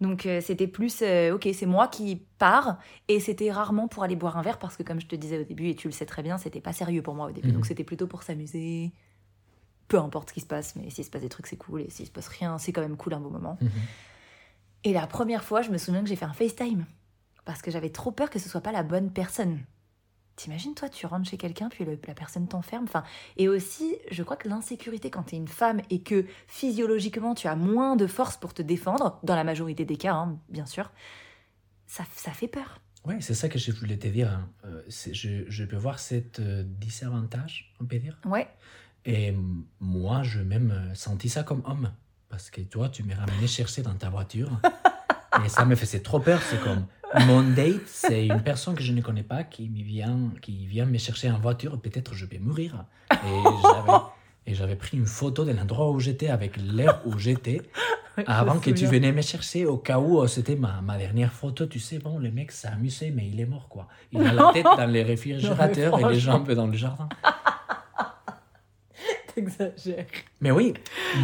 [0.00, 2.78] Donc euh, c'était plus, euh, ok, c'est moi qui pars,
[3.08, 5.44] et c'était rarement pour aller boire un verre, parce que comme je te disais au
[5.44, 7.54] début, et tu le sais très bien, c'était pas sérieux pour moi au début, Mhm.
[7.54, 8.92] donc c'était plutôt pour s'amuser,
[9.88, 11.90] peu importe ce qui se passe, mais s'il se passe des trucs, c'est cool, et
[11.90, 13.58] s'il se passe rien, c'est quand même cool un beau moment.
[13.60, 13.70] Mhm.
[14.84, 16.86] Et la première fois, je me souviens que j'ai fait un FaceTime.
[17.44, 19.58] Parce que j'avais trop peur que ce soit pas la bonne personne.
[20.42, 22.84] T'imagines, toi, tu rentres chez quelqu'un, puis le- la personne t'enferme.
[22.84, 23.04] Enfin,
[23.36, 27.56] et aussi, je crois que l'insécurité quand t'es une femme et que physiologiquement tu as
[27.56, 30.90] moins de force pour te défendre, dans la majorité des cas, hein, bien sûr,
[31.86, 32.80] ça, ça fait peur.
[33.04, 34.30] Oui, c'est ça que je voulais te dire.
[34.30, 34.48] hein.
[34.64, 38.16] Euh, je, je peux voir cette euh, désavantage, on peut dire.
[38.24, 38.48] Ouais,
[39.04, 39.34] Et
[39.78, 41.92] moi, je même euh, senti ça comme homme.
[42.30, 44.50] Parce que toi, tu m'es ramené chercher dans ta voiture.
[45.44, 46.40] et ça me faisait trop peur.
[46.42, 46.86] C'est comme
[47.26, 50.86] mon date, c'est une personne que je ne connais pas qui, me vient, qui vient
[50.86, 51.78] me chercher en voiture.
[51.80, 52.84] Peut-être je vais mourir.
[54.46, 57.62] Et j'avais, pris une photo de l'endroit où j'étais avec l'heure où j'étais.
[58.26, 61.78] Avant que tu venais me chercher, au cas où c'était ma, ma dernière photo, tu
[61.78, 63.86] sais, bon, le mec s'est amusé, mais il est mort, quoi.
[64.12, 67.08] Il a la tête dans les réfrigérateurs et les jambes dans le jardin.
[69.44, 70.06] T'exagères.
[70.40, 70.74] Mais oui,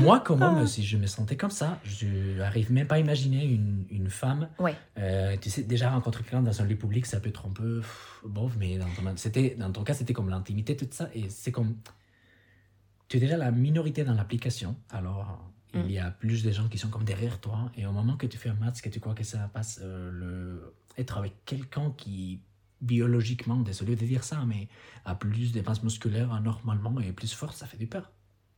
[0.01, 3.45] moi, comme homme, si je me sentais comme ça, je n'arrive même pas à imaginer
[3.45, 4.49] une, une femme.
[4.59, 4.75] Ouais.
[4.99, 7.81] euh, tu sais, déjà rencontrer quelqu'un dans un lieu public, ça peut être un peu
[7.81, 11.09] pff, bof, mais dans ton, c'était, dans ton cas, c'était comme l'intimité, tout ça.
[11.15, 11.77] Et c'est comme.
[13.09, 15.41] Tu es déjà la minorité dans l'application, alors
[15.77, 15.83] Mm.
[15.87, 17.71] il y a plus de gens qui sont comme derrière toi.
[17.77, 20.11] Et au moment que tu fais un match, que tu crois que ça passe, euh,
[20.11, 22.41] le, être avec quelqu'un qui,
[22.81, 24.69] biologiquement, désolé de dire ça, mais
[25.05, 28.11] a plus de masse musculaire normalement et plus fort, ça fait du peur.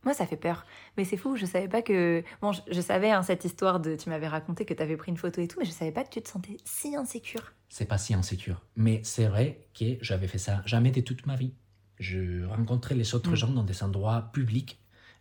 [0.05, 0.65] Moi, ça fait peur.
[0.97, 2.23] Mais c'est fou, je savais pas que.
[2.41, 3.97] Bon, je, je savais hein, cette histoire de.
[3.97, 6.09] Tu m'avais raconté que t'avais pris une photo et tout, mais je savais pas que
[6.09, 7.51] tu te sentais si insécure.
[7.67, 8.61] c'est pas si insécure.
[8.77, 11.53] Mais c'est vrai que j'avais fait ça jamais de toute ma vie.
[11.99, 13.35] Je rencontrais les autres Mm.
[13.35, 14.79] gens dans des endroits publics.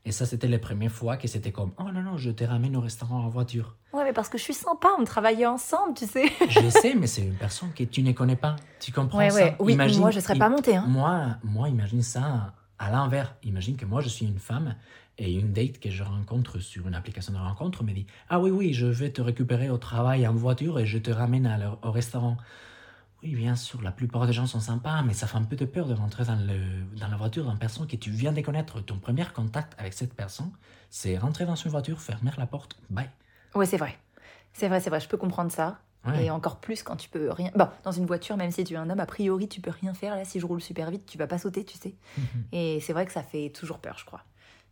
[0.08, 2.74] Et ça, c'était les premières fois que c'était comme Oh non, non, je te ramène
[2.76, 3.76] au restaurant en voiture.
[3.92, 6.24] Ouais, mais parce que je suis sympa, on travaillait ensemble, tu sais.
[6.48, 8.56] je sais, mais c'est une personne que tu ne connais pas.
[8.80, 9.36] Tu comprends Ouais, ça?
[9.44, 9.56] ouais.
[9.58, 10.76] Oui, Imagine- moi, je serais pas montée.
[10.76, 10.86] Hein.
[10.88, 13.36] Moi, moi, imagine ça à l'envers.
[13.42, 14.76] Imagine que moi, je suis une femme
[15.18, 18.50] et une date que je rencontre sur une application de rencontre me dit Ah oui,
[18.50, 21.90] oui, je vais te récupérer au travail en voiture et je te ramène à au
[21.92, 22.38] restaurant.
[23.22, 25.64] Oui, bien sûr, la plupart des gens sont sympas, mais ça fait un peu de
[25.64, 28.80] peur de rentrer dans, le, dans la voiture d'une personne que tu viens de connaître.
[28.80, 30.52] Ton premier contact avec cette personne,
[30.88, 33.10] c'est rentrer dans une voiture, fermer la porte, bye.
[33.54, 33.98] Ouais, c'est vrai.
[34.52, 35.78] C'est vrai, c'est vrai, je peux comprendre ça.
[36.06, 36.26] Ouais.
[36.26, 37.50] Et encore plus quand tu peux rien.
[37.56, 39.94] Bon, dans une voiture, même si tu es un homme, a priori, tu peux rien
[39.94, 40.14] faire.
[40.14, 41.96] Là, si je roule super vite, tu vas pas sauter, tu sais.
[42.16, 42.44] Mhm.
[42.52, 44.22] Et c'est vrai que ça fait toujours peur, je crois.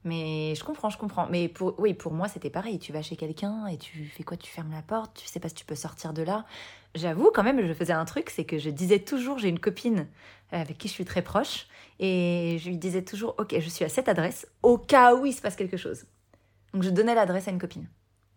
[0.05, 1.27] Mais je comprends, je comprends.
[1.29, 2.79] Mais pour, oui, pour moi, c'était pareil.
[2.79, 4.37] Tu vas chez quelqu'un et tu fais quoi?
[4.37, 6.45] Tu fermes la porte, tu sais pas si tu peux sortir de là.
[6.97, 10.09] J'avoue, quand même, je faisais un truc, c'est que je disais toujours, j'ai une copine
[10.53, 11.67] euh, avec qui je suis très proche,
[12.01, 15.33] et je lui disais toujours, ok, je suis à cette adresse, au cas où il
[15.33, 16.07] se passe quelque chose.
[16.73, 17.87] Donc je donnais l'adresse à une copine.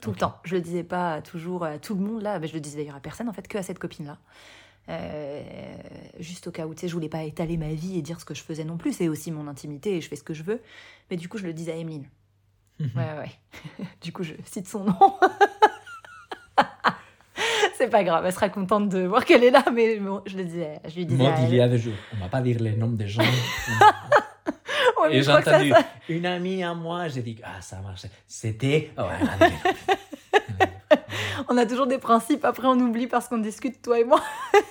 [0.01, 0.37] Tout le temps.
[0.43, 2.95] Je le disais pas toujours à tout le monde là, mais je le disais d'ailleurs
[2.95, 4.17] à personne en fait, que à cette copine là.
[4.87, 5.43] Euh,
[6.19, 8.25] juste au cas où, tu sais, je voulais pas étaler ma vie et dire ce
[8.25, 8.93] que je faisais non plus.
[8.93, 10.61] C'est aussi mon intimité et je fais ce que je veux.
[11.11, 12.09] Mais du coup, je le disais à Emeline.
[12.79, 13.85] ouais, ouais.
[14.01, 14.95] du coup, je cite son nom.
[17.79, 20.81] c'est pas grave, elle sera contente de voir qu'elle est là, mais je le disais,
[20.85, 21.23] je lui disais.
[21.23, 23.21] Moi, il y a des jours, on va pas dire les noms des gens.
[25.09, 25.71] et j'ai entendu
[26.09, 28.09] une amie à moi, j'ai dit, ah, ça marchait.
[28.27, 28.91] C'était.
[31.47, 34.21] on a toujours des principes, après on oublie parce qu'on discute, toi et moi.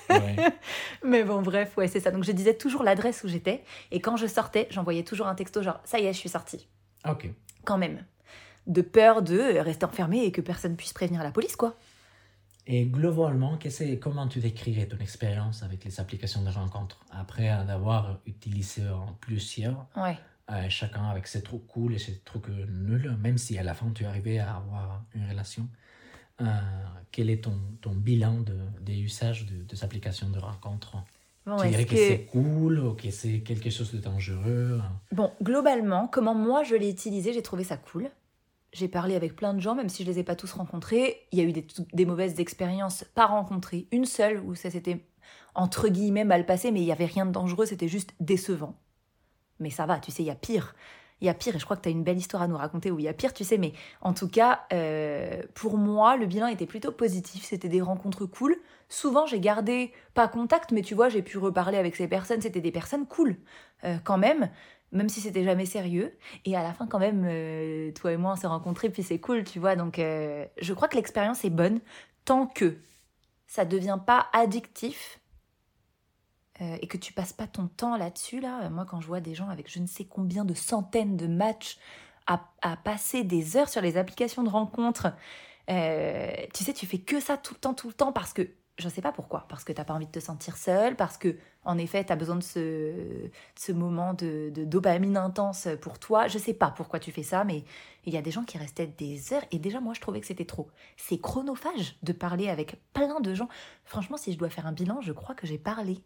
[1.03, 2.11] Mais bon, bref, ouais, c'est ça.
[2.11, 5.63] Donc je disais toujours l'adresse où j'étais, et quand je sortais, j'envoyais toujours un texto
[5.63, 6.67] genre, ça y est, je suis sortie.
[7.09, 7.27] Ok.
[7.65, 8.05] Quand même.
[8.67, 11.73] De peur de rester enfermée et que personne puisse prévenir la police, quoi.
[12.71, 13.57] Et globalement,
[13.99, 16.99] comment tu décrirais ton expérience avec les applications de rencontres?
[17.09, 20.17] Après d'avoir utilisé en plusieurs ouais.
[20.51, 23.91] Euh, chacun avec ses trucs cool et ses trucs nuls, même si à la fin
[23.91, 25.67] tu arrivais à avoir une relation
[26.41, 26.45] euh,
[27.11, 30.97] quel est ton, ton bilan de, des usages de, des applications de rencontres?
[31.45, 34.79] Tu dirais que, c'est cool ou que c'est quelque chose de dangereux?
[35.11, 38.09] Bon, globalement, comment moi je l'ai utilisé, j'ai trouvé ça cool.
[38.71, 41.27] J'ai parlé avec plein de gens, même si je les ai pas tous rencontrés.
[41.31, 41.53] Il y a eu
[41.93, 43.87] des, mauvaises expériences pas rencontrées.
[43.91, 45.05] Une seule où ça s'était
[45.55, 48.75] entre guillemets mal passé, mais il y avait rien de dangereux, c'était juste décevant.
[49.59, 50.75] Mais ça va, tu sais, il y a pire
[51.21, 52.57] il y a pire, et je crois que tu as une belle histoire à nous
[52.57, 56.15] raconter où il y a pire, tu sais, mais en tout cas, euh, pour moi,
[56.15, 58.55] le bilan était plutôt positif, c'était des rencontres cool.
[58.87, 62.61] Souvent, j'ai gardé, pas contact, mais tu vois, j'ai pu reparler avec ces personnes, c'était
[62.61, 63.37] des personnes cool,
[63.83, 64.49] euh, quand même,
[64.91, 66.17] même si c'était jamais sérieux.
[66.45, 69.19] Et à la fin, quand même, euh, toi et moi, on s'est rencontrés, puis c'est
[69.19, 71.79] cool, tu vois, donc je crois que l'expérience est bonne,
[72.25, 72.77] tant que
[73.47, 75.19] ça devient pas addictif,
[76.61, 79.33] euh, et que tu passes pas ton temps là-dessus, là, moi quand je vois des
[79.33, 81.77] gens avec je ne sais combien de centaines de matchs
[82.27, 85.13] à, à passer des heures sur les applications de rencontres,
[85.69, 88.49] euh, tu sais, tu fais que ça tout le temps, tout le temps, parce que,
[88.79, 90.95] je ne sais pas pourquoi, parce que tu n'as pas envie de te sentir seule,
[90.95, 92.93] parce que, en effet, tu as besoin de ce,
[93.55, 96.27] ce moment de, de, dopamine intense pour toi.
[96.27, 97.63] Je sais pas pourquoi tu fais ça, mais
[98.05, 100.27] il y a des gens qui restaient des heures, et déjà, moi, je trouvais que
[100.27, 100.69] c'était trop.
[100.97, 103.49] C'est chronophage de parler avec plein de gens.
[103.83, 106.01] Franchement, si je dois faire un bilan, je crois que j'ai parlé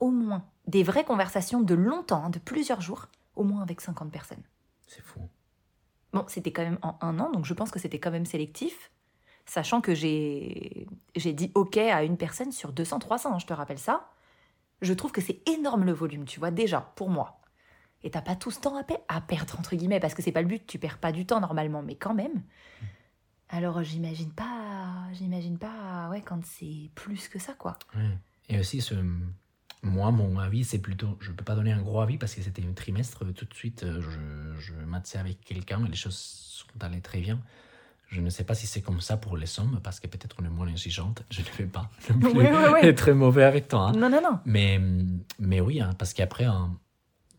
[0.00, 4.10] au moins des vraies conversations de longtemps, hein, de plusieurs jours, au moins avec 50
[4.10, 4.42] personnes.
[4.86, 5.20] C'est fou.
[6.12, 8.90] Bon, c'était quand même en un an, donc je pense que c'était quand même sélectif,
[9.46, 10.86] sachant que j'ai
[11.16, 14.10] dit OK à une personne sur 200, 300, hein, je te rappelle ça.
[14.82, 17.40] Je trouve que c'est énorme le volume, tu vois, déjà, pour moi.
[18.02, 20.42] Et t'as pas tout ce temps à, à perdre, entre guillemets, parce que c'est pas
[20.42, 22.42] le but, tu perds pas du temps normalement, mais quand même.
[23.48, 27.78] Alors j'imagine pas, j'imagine pas, ouais, quand c'est plus que ça, quoi.
[28.48, 28.94] Et aussi ce,
[29.82, 31.16] moi, mon avis, c'est plutôt.
[31.20, 33.24] Je peux pas donner un gros avis parce que c'était un trimestre.
[33.32, 37.40] Tout de suite, euh, je, je avec quelqu'un et les choses sont allées très bien.
[38.08, 40.44] Je ne sais pas si c'est comme ça pour les hommes, parce que peut-être on
[40.44, 41.24] est moins exigeante.
[41.30, 41.90] Je ne vais pas
[42.82, 43.88] être très mauvais avec toi.
[43.88, 43.92] Hein.
[43.92, 44.38] Non, non, non.
[44.44, 44.80] Mais,
[45.38, 46.78] mais oui, hein, parce qu'après, hein,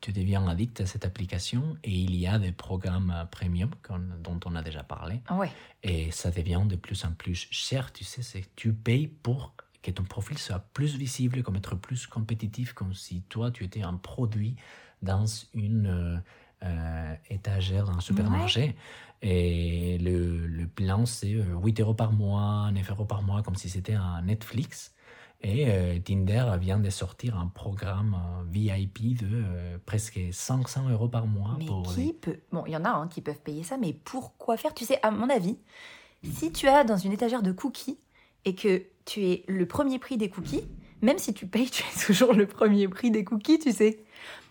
[0.02, 3.72] tu deviens addict à cette application et il y a des programmes premium
[4.20, 5.22] dont on a déjà parlé.
[5.32, 5.50] Ouais.
[5.84, 9.92] Et ça devient de plus en plus cher, tu sais, c'est tu payes pour que
[9.92, 13.94] ton profil soit plus visible, comme être plus compétitif, comme si toi, tu étais un
[13.94, 14.56] produit
[15.02, 16.18] dans une euh,
[16.64, 18.76] euh, étagère dans un supermarché.
[19.22, 23.56] Et le, le plan, c'est 8 euh, euros par mois, 9 euros par mois, comme
[23.56, 24.94] si c'était un Netflix.
[25.42, 25.68] Et
[26.04, 28.18] Tinder vient de sortir un programme
[28.50, 31.56] VIP de presque 500 euros par mois.
[31.60, 32.40] Mais qui peut...
[32.52, 34.74] Bon, il y en a hein, qui peuvent payer ça, mais pourquoi faire?
[34.74, 35.60] Tu sais, à mon avis,
[36.24, 38.00] si tu as dans une étagère de cookies
[38.46, 40.68] et que tu es le premier prix des cookies,
[41.02, 44.04] même si tu payes, tu es toujours le premier prix des cookies, tu sais.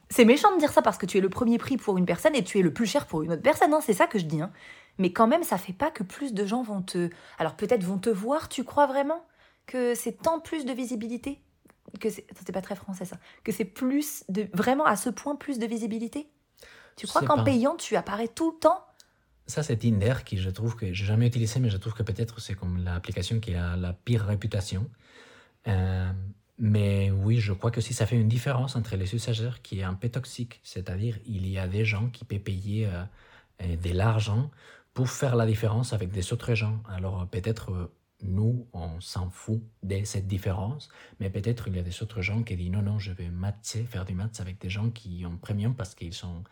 [0.08, 2.34] C'est méchant de dire ça parce que tu es le premier prix pour une personne
[2.34, 4.24] et tu es le plus cher pour une autre personne, hein, c'est ça que je
[4.24, 4.40] dis.
[4.40, 4.52] Hein.
[4.98, 7.10] Mais quand même, ça fait pas que plus de gens vont te...
[7.38, 9.24] Alors peut-être vont te voir, tu crois vraiment
[9.66, 11.40] que c'est tant plus de visibilité
[12.00, 15.58] que c'est pas très français ça que c'est plus de vraiment à ce point plus
[15.58, 16.28] de visibilité?
[16.96, 18.84] Tu crois qu'en payant tu apparais tout le temps?
[19.46, 22.40] Ça, c'est Tinder qui, je trouve que j'ai jamais utilisé, mais je trouve que peut-être
[22.40, 24.90] c'est comme l'application qui a la pire réputation.
[25.68, 26.10] Euh,
[26.58, 29.82] mais oui, je crois que si ça fait une différence entre les usagers qui est
[29.84, 33.02] un peu toxique, c'est-à-dire il y a des gens qui peuvent payer euh,
[33.62, 34.50] euh, de l'argent
[34.94, 36.82] pour faire la différence avec des autres gens.
[36.88, 37.90] Alors peut-être
[38.22, 40.88] nous, on s'en fout de cette différence,
[41.20, 43.84] mais peut-être il y a des autres gens qui disent non, non, je vais matcher,
[43.84, 46.42] faire du match avec des gens qui ont premium parce qu'ils sont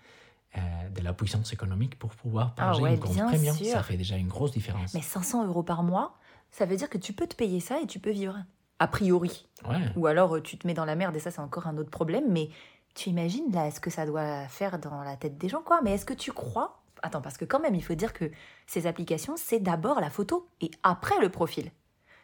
[0.56, 3.56] euh, de la puissance économique pour pouvoir Ah payer ouais, une compte premium.
[3.56, 3.66] sûr.
[3.72, 4.92] Ça fait déjà une grosse différence.
[4.94, 6.18] Mais 500 euros par mois,
[6.50, 8.44] ça veut dire que tu peux te payer ça et tu peux vivre.
[8.84, 9.48] A priori.
[9.66, 9.80] Ouais.
[9.96, 11.88] Ou alors euh, tu te mets dans la merde et ça c'est encore un autre
[11.88, 12.26] problème.
[12.28, 12.50] Mais
[12.94, 15.80] tu imagines là ce que ça doit faire dans la tête des gens quoi.
[15.82, 18.30] Mais est-ce que tu crois Attends parce que quand même il faut dire que
[18.66, 21.70] ces applications c'est d'abord la photo et après le profil.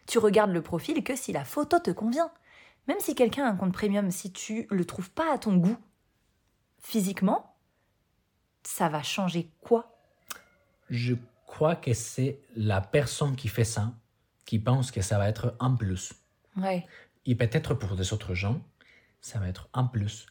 [0.06, 2.30] Tu regardes le profil que si la photo te convient.
[2.88, 5.78] Même si quelqu'un a un compte premium, si tu le trouves pas à ton goût
[6.78, 7.56] physiquement,
[8.64, 9.98] ça va changer quoi?
[10.90, 11.14] Je
[11.46, 13.94] crois que c'est la personne qui fait ça
[14.44, 16.12] qui pense que ça va être un plus.
[16.56, 16.86] Ouais.
[17.26, 18.60] Et peut-être pour des autres gens,
[19.20, 20.26] ça va être un plus.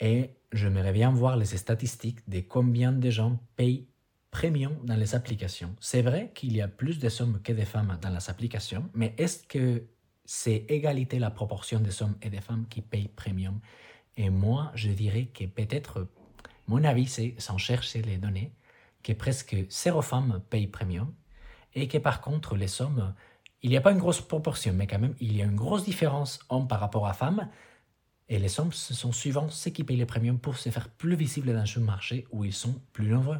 [0.00, 3.86] Et j'aimerais bien voir les statistiques de combien de gens payent
[4.30, 5.74] premium dans les applications.
[5.80, 9.14] C'est vrai qu'il y a plus de hommes que de femmes dans les applications, mais
[9.16, 9.84] est-ce que
[10.24, 13.60] c'est égalité la proportion des hommes et des femmes qui payent premium?
[14.16, 16.08] Et moi, je dirais que peut-être,
[16.66, 18.52] mon avis, c'est, sans chercher les données,
[19.04, 21.14] que presque zéro femme paye premium
[21.74, 23.14] et que par contre, les hommes,
[23.64, 25.84] il n'y a pas une grosse proportion, mais quand même, il y a une grosse
[25.84, 27.48] différence homme par rapport à femme.
[28.28, 31.16] Et les hommes, ce sont souvent ceux qui payent les premiums pour se faire plus
[31.16, 33.38] visibles dans ce marché où ils sont plus nombreux.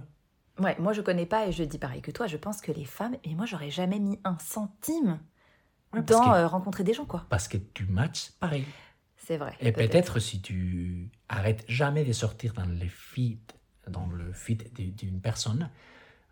[0.58, 2.84] Ouais, moi je connais pas et je dis pareil que toi, je pense que les
[2.84, 5.20] femmes, et moi j'aurais jamais mis un centime
[5.92, 7.26] Ouais, dans que- euh, rencontrer des gens quoi.
[7.28, 8.64] Parce que tu matches pareil.
[9.16, 9.54] C'est vrai.
[9.60, 13.40] Et peut-être si tu arrêtes jamais de sortir dans le feed,
[13.88, 15.70] dans le feed d'une personne,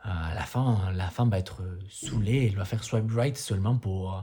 [0.03, 4.15] à la fin, la femme va être saoulée, elle va faire swipe right seulement pour...
[4.15, 4.21] euh,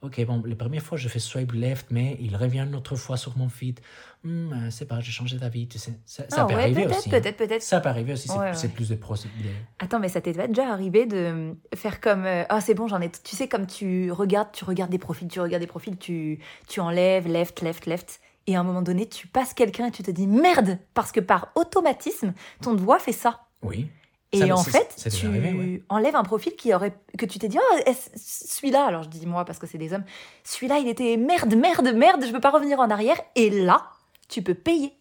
[0.00, 3.16] Ok, bon, la première fois, je fais swipe left, mais il revient une autre fois
[3.16, 3.80] sur mon feed.
[4.22, 5.98] Hmm, euh, c'est pas, j'ai changé d'avis, tu sais.
[6.06, 7.08] Ça, ça Ah peut ouais, arriver peut-être, aussi.
[7.08, 7.20] hein.
[7.20, 7.62] peut-être, peut-être.
[7.62, 8.72] Ça peut arriver aussi, c'est Ouais, c'est ouais.
[8.74, 9.32] plus de procédés.
[9.80, 13.10] Attends, mais ça t'est déjà arrivé de faire comme euh, ah c'est bon, j'en ai.
[13.10, 16.38] Tu sais comme tu regardes, tu regardes des profils, tu regardes des profils, tu
[16.68, 20.04] tu enlèves left, left, left, et à un moment donné, tu passes quelqu'un et tu
[20.04, 23.40] te dis merde parce que par automatisme, ton doigt fait ça.
[23.62, 23.88] Oui.
[24.32, 25.82] Et Ça, en fait, tu arrivé, ouais.
[25.88, 29.46] enlèves un profil qui aurait que tu t'es dit oh celui-là alors je dis moi
[29.46, 30.04] parce que c'est des hommes
[30.44, 33.86] celui-là il était merde merde merde je peux pas revenir en arrière et là
[34.28, 34.92] tu peux payer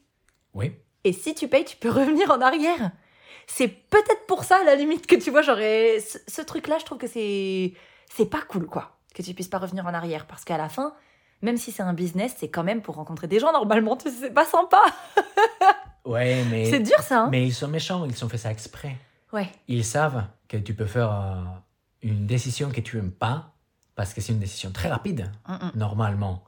[0.54, 0.72] Oui.
[1.04, 2.92] et si tu payes tu peux revenir en arrière
[3.48, 6.78] c'est peut-être pour ça à la limite que tu vois j'aurais ce, ce truc là
[6.80, 7.74] je trouve que c'est
[8.16, 10.94] c'est pas cool quoi que tu puisses pas revenir en arrière parce qu'à la fin
[11.42, 14.16] même si c'est un business c'est quand même pour rencontrer des gens normalement tu sais,
[14.22, 14.82] c'est pas sympa
[16.06, 18.96] Ouais, mais, c'est dur ça hein mais ils sont méchants, ils ont fait ça exprès.
[19.34, 21.44] Ouais Ils savent que tu peux faire euh,
[22.02, 23.54] une décision que tu aimes pas,
[23.96, 25.32] parce que c'est une décision très rapide,
[25.76, 26.44] normalement.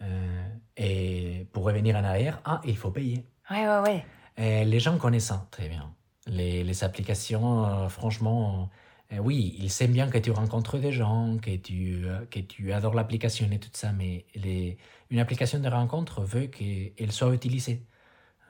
[0.00, 3.24] Euh, et pour revenir en arrière, ah, il faut payer.
[3.50, 4.06] ouais ouais ouais
[4.36, 5.94] Et les gens connaissent ça très bien.
[6.26, 8.70] Les, les applications, euh, franchement,
[9.12, 12.94] euh, oui, ils savent bien que tu rencontres des gens, que tu, que tu adores
[12.94, 14.78] l'application et tout ça, mais les,
[15.10, 17.84] une application de rencontre veut qu'elle soit utilisée,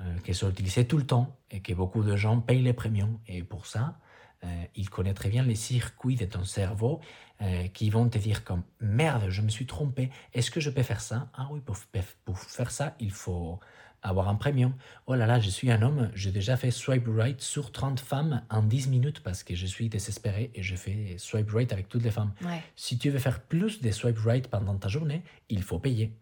[0.02, 3.18] euh, qu'elle soit utilisée tout le temps et que beaucoup de gens payent les premiums.
[3.28, 3.98] Et pour ça,
[4.44, 7.00] euh, ils connaissent très bien les circuits de ton cerveau
[7.40, 10.82] euh, qui vont te dire comme merde, je me suis trompé, est-ce que je peux
[10.82, 11.28] faire ça?
[11.34, 11.76] Ah oui, pour,
[12.24, 13.60] pour faire ça, il faut
[14.02, 14.74] avoir un premium.
[15.06, 18.42] Oh là là, je suis un homme, j'ai déjà fait swipe right sur 30 femmes
[18.50, 22.02] en 10 minutes parce que je suis désespéré et je fais swipe right avec toutes
[22.02, 22.32] les femmes.
[22.44, 26.12] ouais Si tu veux faire plus de swipe right pendant ta journée, il faut payer.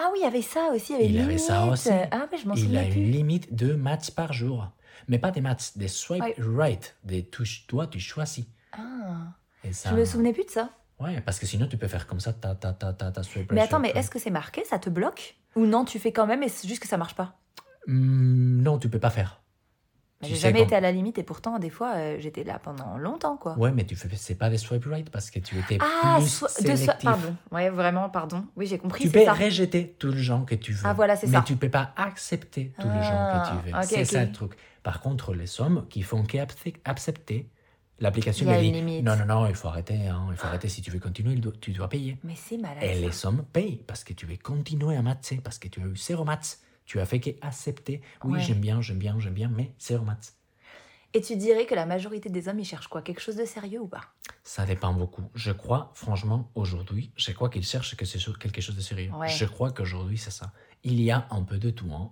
[0.00, 1.88] Ah oui, il y avait ça aussi, il y avait Il une avait ça aussi.
[1.90, 3.00] Ah je m'en Il souviens a plus.
[3.00, 4.68] une limite de matchs par jour.
[5.08, 6.34] Mais pas des matchs, des swipe Ouais.
[6.38, 8.46] right, des touches, toi tu choisis.
[8.72, 9.32] Ah,
[9.64, 10.70] Et ça, je me souvenais plus de ça.
[11.00, 13.52] Ouais, parce que sinon tu peux faire comme ça, ta ta ta ta ta swipe
[13.52, 15.36] Mais attends, mais est-ce que c'est marqué Ça te bloque?
[15.56, 17.36] Ou non, tu fais quand même et c'est juste que ça marche pas?
[17.86, 19.40] Hmm, non, tu peux pas faire.
[20.20, 22.98] Mais J'ai jamais été à la limite et pourtant, des fois, euh, j'étais là pendant
[22.98, 23.56] longtemps, quoi.
[23.56, 26.26] Ouais, mais tu fais, c'est pas des swipe right parce que tu étais ah, plus
[26.28, 27.04] so- de so- sélectif.
[27.04, 27.36] pardon.
[27.52, 28.44] Ouais, vraiment, pardon.
[28.56, 29.32] Oui, j'ai compris, Tu peux ça.
[29.32, 30.82] rejeter tous les gens que tu veux.
[30.84, 31.44] Ah, voilà, c'est mais ça.
[31.46, 33.78] tu peux pas accepter tous les gens Ah, que tu veux.
[33.78, 34.54] ok, c'est ça le truc.
[34.82, 37.48] Par contre, les hommes qui font qu'accepter,
[38.00, 39.04] l'application une dit limite.
[39.04, 40.08] non, non, non, il faut arrêter.
[40.08, 40.68] hein, il faut arrêter.
[40.68, 42.16] Si tu veux continuer, doit- tu dois payer.
[42.24, 42.82] Mais c'est malade.
[42.82, 45.84] Et les hommes payent parce que tu veux continuer à matcher, parce que tu as
[45.84, 46.56] eu zéro match.
[46.88, 48.00] Tu as fait qu'accepter.
[48.24, 48.40] Oui, Ouais.
[48.40, 50.28] j'aime bien, j'aime bien, j'aime bien, mais zéro match.
[51.12, 53.02] Et tu dirais que la majorité des hommes, ils cherchent quoi?
[53.02, 54.00] Quelque chose de sérieux ou pas?
[54.42, 55.24] Ça dépend beaucoup.
[55.34, 59.10] Je crois, franchement, aujourd'hui, je crois qu'ils cherchent que c'est quelque chose de sérieux.
[59.12, 59.28] Ouais.
[59.28, 60.50] Je crois qu'aujourd'hui, c'est ça.
[60.82, 62.10] Il y a un peu de tout, hein,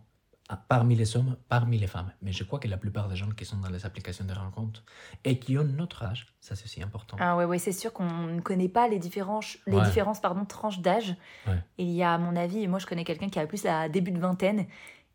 [0.69, 2.13] parmi les hommes, parmi les femmes.
[2.23, 4.85] Mais je crois que la plupart des gens qui sont dans les applications de rencontres
[5.25, 7.17] et qui ont notre âge, ça c'est aussi important.
[7.19, 9.85] Ah ouais, ouais, c'est sûr qu'on ne connaît pas les, différences, les Ouais.
[9.85, 11.17] différences pardon, tranches d'âge.
[11.47, 11.59] Ouais.
[11.79, 14.13] Il y a, à mon avis, moi je connais quelqu'un qui a plus la début
[14.13, 14.67] de vingtaine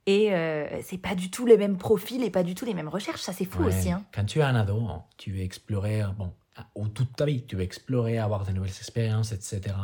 [0.05, 2.89] et euh, c'est pas du tout les mêmes profils et pas du tout les mêmes
[2.89, 3.21] recherches.
[3.21, 3.91] Ça, c'est fou aussi.
[3.91, 4.03] Hein.
[4.13, 6.33] Quand tu es un ado, hein, tu veux explorer, bon,
[6.75, 9.75] ou toute ta vie, tu veux explorer, avoir de nouvelles expériences, etc.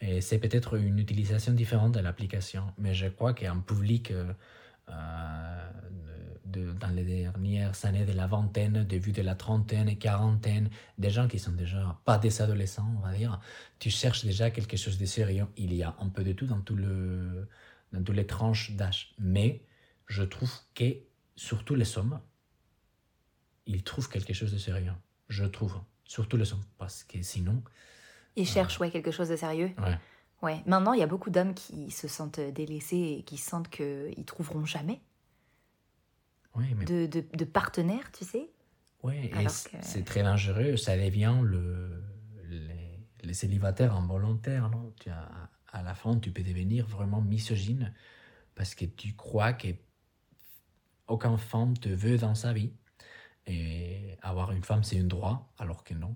[0.00, 2.64] Et c'est peut-être une utilisation différente de l'application.
[2.78, 4.32] Mais je crois qu'un public euh,
[6.50, 11.10] de, dans les dernières années de la vingtaine, début de la trentaine et quarantaine, des
[11.10, 13.40] gens qui sont déjà pas des adolescents, on va dire,
[13.78, 15.46] tu cherches déjà quelque chose de sérieux.
[15.56, 17.48] Il y a un peu de tout dans, tout le,
[17.92, 19.14] dans toutes les tranches d'âge.
[19.18, 19.62] Mais
[20.06, 20.96] je trouve que,
[21.36, 22.20] surtout les hommes,
[23.66, 24.92] ils trouvent quelque chose de sérieux.
[25.28, 25.80] Je trouve.
[26.04, 26.64] Surtout les hommes.
[26.76, 27.62] Parce que sinon.
[28.34, 29.70] Ils cherchent, ouais, quelque chose de sérieux.
[29.78, 29.96] Ouais.
[30.42, 30.62] Ouais.
[30.66, 34.64] Maintenant, il y a beaucoup d'hommes qui se sentent délaissés et qui sentent qu'ils trouveront
[34.64, 35.00] jamais
[36.54, 38.50] Oui, mais de, de, de partenaire, tu sais.
[39.02, 40.76] Ouais, et que- c'est très dangereux.
[40.76, 42.02] Ça devient le,
[42.48, 44.68] les, les célibataires involontaires.
[44.70, 44.92] Non?
[45.00, 45.28] Tu as,
[45.72, 47.94] à la fin, tu peux devenir vraiment misogyne
[48.54, 49.68] parce que tu crois que
[51.06, 52.72] aucune femme te veut dans sa vie.
[53.46, 56.14] Et avoir une femme, c'est un droit, alors que non.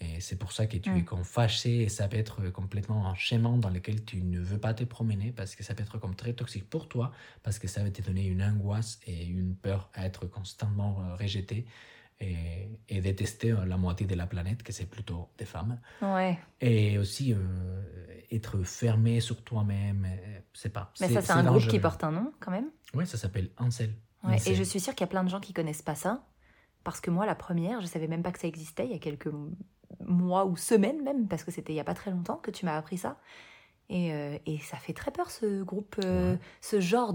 [0.00, 0.96] Et c'est pour ça que tu Mm.
[0.98, 4.58] es comme fâché et ça peut être complètement un schéma dans lequel tu ne veux
[4.58, 7.66] pas te promener parce que ça peut être comme très toxique pour toi parce que
[7.66, 11.64] ça va te donner une angoisse et une peur à être constamment euh, rejeté
[12.20, 15.78] et, et détester euh, la moitié de la planète, que c'est plutôt des femmes.
[16.02, 16.38] Ouais.
[16.60, 17.38] Et aussi euh,
[18.30, 20.06] être fermé sur toi-même,
[20.52, 20.92] c'est pas.
[21.00, 22.70] Mais ça, c'est un groupe qui porte un nom, quand même.
[22.94, 23.94] Oui, ça s'appelle Ansel.
[24.24, 26.26] Ouais, et je suis sûre qu'il y a plein de gens qui connaissent pas ça.
[26.84, 28.98] Parce que moi, la première, je savais même pas que ça existait il y a
[28.98, 29.28] quelques
[30.04, 32.64] mois ou semaines même, parce que c'était il y a pas très longtemps que tu
[32.64, 33.18] m'as appris ça.
[33.88, 36.38] Et, euh, et ça fait très peur, ce groupe, euh, Ouais.
[36.60, 37.14] ce genre.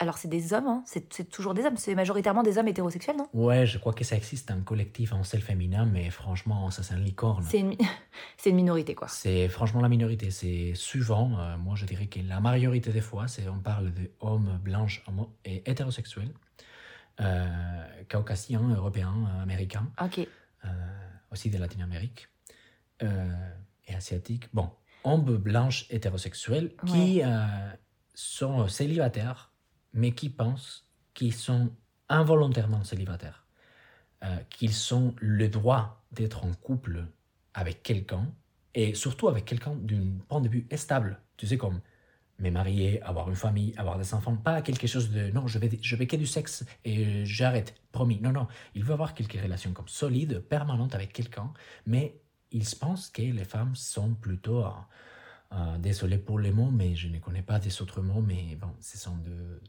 [0.00, 3.26] Alors, c'est des hommes, hein, c'est toujours des hommes, c'est majoritairement des hommes hétérosexuels, non?
[3.32, 6.98] Ouais, je crois que ça existe un collectif Ansel féminin, mais franchement, ça c'est un
[6.98, 7.42] licorne.
[7.42, 7.74] C'est une,
[8.46, 9.08] une minorité, quoi.
[9.08, 10.30] C'est franchement la minorité.
[10.30, 15.02] C'est souvent, euh, moi je dirais que la majorité des fois, on parle d'hommes blancs
[15.08, 16.32] homo- et hétérosexuels,
[18.08, 20.26] caucasiens, européens, américains, Ok.
[21.30, 22.28] Aussi de Latine-Amérique
[23.02, 23.50] euh,
[23.86, 24.48] et asiatiques.
[24.52, 24.70] Bon,
[25.04, 27.46] hommes blanches hétérosexuels qui euh,
[28.14, 29.52] sont célibataires,
[29.92, 31.72] mais qui pensent qu'ils sont
[32.08, 33.46] involontairement célibataires,
[34.24, 37.06] euh, qu'ils ont le droit d'être en couple
[37.54, 38.32] avec quelqu'un,
[38.74, 41.20] et surtout avec quelqu'un d'un point de vue stable.
[41.36, 41.80] Tu sais, comme
[42.38, 45.70] me marier, avoir une famille, avoir des enfants, pas quelque chose de non, je vais,
[45.82, 48.20] je vais que du sexe et j'arrête, promis.
[48.20, 51.52] Non, non, il veut avoir quelques relations comme solides, permanentes avec quelqu'un,
[51.86, 52.20] mais
[52.52, 54.70] il pense que les femmes sont plutôt, euh,
[55.52, 58.70] euh, désolé pour les mots, mais je ne connais pas des autres mots, mais bon,
[58.80, 59.60] ce sont de.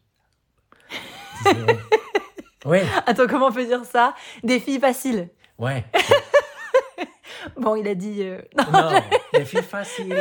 [2.66, 4.14] ouais, Attends, comment on peut dire ça?
[4.44, 5.30] Des filles faciles.
[5.58, 5.86] ouais.
[7.58, 8.22] Bon, il a dit.
[8.22, 8.72] euh, non.
[8.72, 9.02] Non,
[9.34, 10.16] des filles faciles.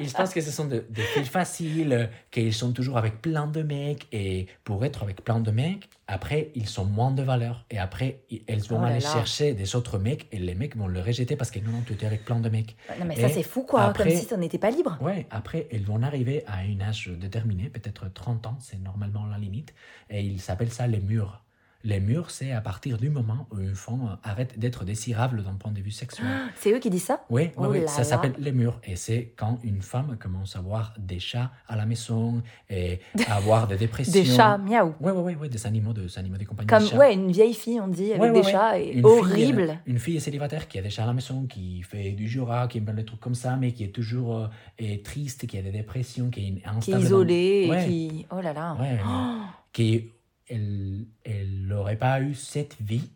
[0.00, 3.62] Ils pensent que ce sont de- des filles faciles, qu'ils sont toujours avec plein de
[3.62, 7.64] mecs, et pour être avec plein de mecs, après, ils sont moins de valeur.
[7.70, 9.12] Et après, elles vont Oh aller là.
[9.12, 11.92] chercher des autres mecs, et les mecs vont le rejeter parce que non, non, tu
[11.92, 12.76] étais avec plein de mecs.
[12.98, 13.82] Non, mais Et ça, c'est fou, quoi.
[13.82, 14.98] après- Comme si ça n'était pas libre.
[15.00, 19.38] Ouais, après, elles vont arriver à un âge déterminé, peut-être 30 ans, c'est normalement la
[19.38, 19.74] limite,
[20.08, 21.42] et ils s'appellent ça les murs.
[21.82, 25.72] Les murs, c'est à partir du moment où une femme arrête d'être désirable d'un point
[25.72, 26.26] de vue sexuel.
[26.56, 27.24] C'est eux qui disent ça?
[27.30, 28.78] Oui, Oh là ça s'appelle les murs.
[28.84, 33.36] Et c'est quand une femme commence à avoir des chats à la maison et à
[33.36, 34.12] avoir des dépressions.
[34.12, 34.94] Des chats, miaou.
[35.00, 36.66] Oui, oui, oui, des animaux de, des animaux de compagnie.
[36.66, 36.98] Comme, des chats.
[36.98, 38.52] ouais, une vieille fille, on dit, avec Ouais, des ouais, ouais.
[38.52, 39.60] chats, et Une fille, horrible.
[39.70, 42.68] euh, une fille célibataire qui a des chats à la maison, qui fait du jura,
[42.68, 44.46] qui aime bien les trucs comme ça, mais qui est toujours euh,
[44.78, 47.84] est triste, qui a des dépressions, qui est qui est instable isolée, Ouais.
[47.84, 48.26] et qui...
[48.30, 48.76] Oh là là.
[48.78, 49.36] Ouais, Oh,
[49.72, 50.10] qui
[50.50, 53.10] elle elle n'aurait pas eu cette vie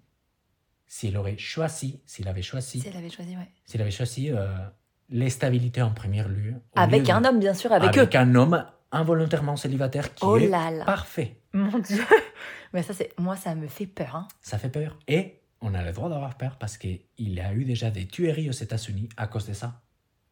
[0.86, 3.48] s'il aurait choisi, s'il avait choisi, si elle avait choisi, ouais.
[3.64, 4.46] s'il avait choisi euh,
[5.10, 6.54] l'instabilité en premier lieu.
[6.76, 8.08] Avec lieu de- un homme, bien sûr, avec, eux.
[8.16, 10.84] un homme involontairement célibataire qui Oh est là là.
[10.84, 11.40] parfait.
[11.52, 12.02] Mon Dieu.
[12.72, 13.12] Mais ça, c'est...
[13.18, 14.14] Moi, ça me fait peur.
[14.16, 14.28] Hein.
[14.40, 14.96] Ça fait peur.
[15.08, 18.48] Et on a le droit d'avoir peur parce qu'il y a eu déjà des tueries
[18.48, 19.82] aux États-Unis à cause de ça.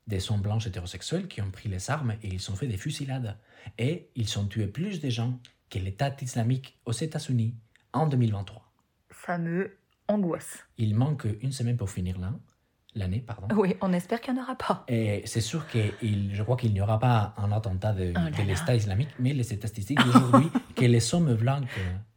[0.07, 3.36] Des hommes blancs hétérosexuels qui ont pris les armes et ils ont fait des fusillades.
[3.78, 5.38] Et ils ont tué plus de gens
[5.73, 7.55] que l'État islamique aux États-Unis
[7.95, 8.62] en 2023.
[9.25, 10.66] Ça me angoisse.
[10.77, 12.39] Il manque une semaine pour finir l'an-
[12.95, 13.20] l'année.
[13.20, 13.49] pardon.
[13.57, 14.85] Oui, on espère qu'il n'y en aura pas.
[14.89, 18.31] Et c'est sûr que il- je crois qu'il n'y aura pas un attentat de, Oh
[18.39, 21.66] de l'État islamique, mais les statistiques d'aujourd'hui, que les hommes blancs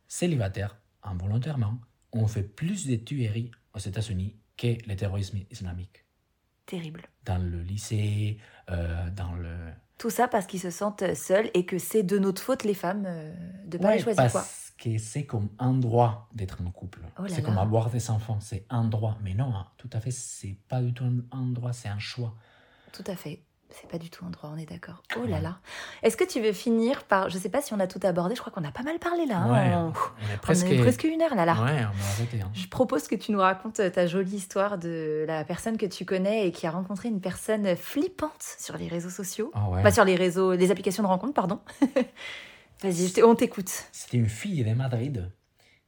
[0.07, 1.79] célibataires, involontairement,
[2.11, 6.03] ont fait plus de tueries aux États-Unis que le terrorisme islamique.
[6.65, 7.03] Terrible.
[7.23, 8.37] Dans le lycée,
[8.69, 9.55] euh, dans le...
[9.97, 13.05] Tout ça parce qu'ils se sentent seuls et que c'est de notre faute, les femmes,
[13.07, 13.33] euh,
[13.65, 14.41] de pas Ouais, les choisir, quoi.
[14.41, 16.99] parce que c'est comme un droit d'être en couple.
[17.17, 19.17] Oh c'est comme avoir des enfants, c'est un droit.
[19.23, 22.35] Mais non, hein, tout à fait, c'est pas du tout un droit, c'est un choix.
[22.91, 23.44] Tout à fait.
[23.81, 25.03] C'est pas du tout un droit, on est d'accord.
[25.17, 25.59] Oh là là.
[26.01, 27.29] Est-ce que tu veux finir par.
[27.29, 29.25] Je sais pas si on a tout abordé, je crois qu'on a pas mal parlé
[29.25, 29.37] là.
[29.39, 29.93] hein.
[29.93, 30.73] On- On presque...
[30.79, 31.43] presque une heure là.
[31.45, 31.53] là.
[31.61, 32.51] Ouais, on hein.
[32.53, 36.47] Je propose que tu nous racontes ta jolie histoire de la personne que tu connais
[36.47, 39.51] et qui a rencontré une personne flippante sur les réseaux sociaux.
[39.53, 39.83] Ah ouais.
[39.83, 41.59] Pas sur les réseaux, les applications de rencontre, pardon.
[42.81, 43.69] Vas-y, on t'écoute.
[43.91, 45.31] C'était une fille de Madrid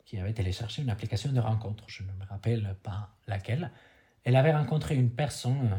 [0.05, 3.71] qui avait téléchargé une application de rencontre, je ne me rappelle pas laquelle.
[4.23, 5.75] Elle avait rencontré une personne, euh,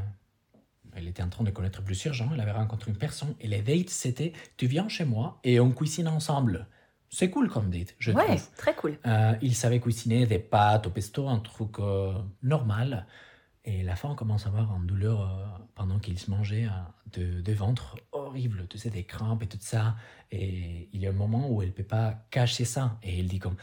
[0.99, 3.63] elle était en train de connaître plusieurs gens, elle avait rencontré une personne et les
[3.63, 6.67] dates c'était tu viens chez moi et on cuisine ensemble.
[7.11, 8.51] C'est cool comme date, je Ouais, trouve.
[8.59, 8.99] très cool.
[9.07, 13.07] Euh, il savait cuisiner des pâtes au pesto, un truc euh, normal.
[13.65, 16.69] Et la femme commence à avoir une douleur euh, pendant qu'il se mangeait
[17.13, 19.97] de, de ventre horrible, tu sais, des crampes et tout ça.
[20.31, 22.99] Et il y a un moment où elle ne peut pas cacher ça.
[23.03, 23.57] Et elle dit comme,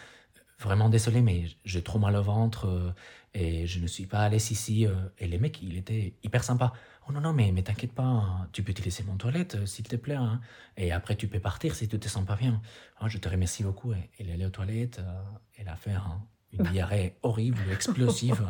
[0.66, 2.92] vraiment désolé, mais j'ai trop mal au ventre euh,
[3.34, 4.86] et je ne suis pas à l'aise ici.
[4.86, 4.94] euh.
[5.20, 6.74] Et le mec, il était hyper sympa.
[7.08, 9.88] Oh non, non, mais, mais t'inquiète pas, hein, tu peux utiliser mon toilette, euh, s'il
[9.88, 10.16] te plaît.
[10.16, 10.42] hein.
[10.76, 12.62] Et après, tu peux partir si tu te sens pas bien.
[13.00, 13.94] Ah, je te remercie beaucoup.
[13.94, 15.22] Et elle est allée aux toilettes, euh,
[15.58, 18.46] elle a fait un- une diarrhée horrible, explosive.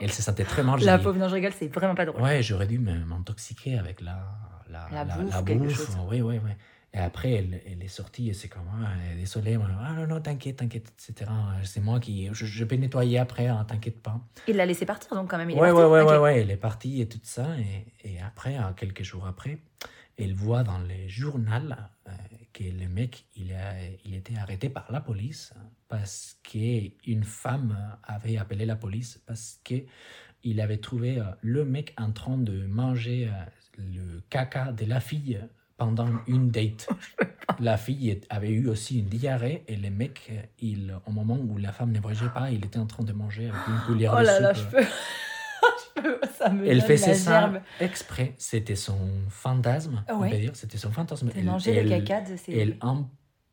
[0.00, 0.80] elle se sentait très mal.
[0.82, 2.20] La pauvre, non, je rigole, c'est vraiment pas drôle.
[2.22, 4.26] Ouais, j'aurais dû m'intoxiquer avec la,
[4.70, 5.96] la, La bouffe ou quelque chose.
[6.08, 6.50] Oui, oui, oui.
[6.96, 10.56] Et après, elle, elle est sortie et c'est comme, ah, désolé, ah non, non, t'inquiète,
[10.58, 11.28] t'inquiète, etc.
[11.64, 14.20] C'est moi qui, je, je peux nettoyer après, hein, t'inquiète pas.
[14.46, 15.50] Il l'a laissé partir, donc quand même.
[15.50, 15.82] Il est Ouais, parti.
[15.82, 17.48] ouais, ouais, ouais, ouais, elle est partie et tout ça.
[17.58, 19.58] Et, et après, euh, quelques jours après,
[20.16, 21.50] elle voit dans les journaux
[22.06, 22.10] euh,
[22.52, 23.74] que le mec, il, a,
[24.04, 25.52] il était arrêté par la police
[25.88, 32.12] parce qu'une femme avait appelé la police parce qu'il avait trouvé euh, le mec en
[32.12, 33.32] train de manger euh,
[33.78, 35.40] le caca de la fille
[35.84, 36.88] pendant une date.
[37.60, 41.58] La fille avait eu aussi une diarrhée et le mec, euh, il, au moment où
[41.58, 44.20] la femme ne bougeait pas, il était en train de manger avec une cuillère Oh
[44.20, 44.66] de là là, soupe.
[44.72, 44.84] je peux.
[46.38, 48.34] Ça me Elle faisait ça exprès.
[48.38, 50.50] C'était son fantasme, on peut dire.
[50.54, 51.28] C'était son fantasme.
[51.32, 52.52] T'as Elle- elle- caca de ses.
[52.52, 52.76] Elle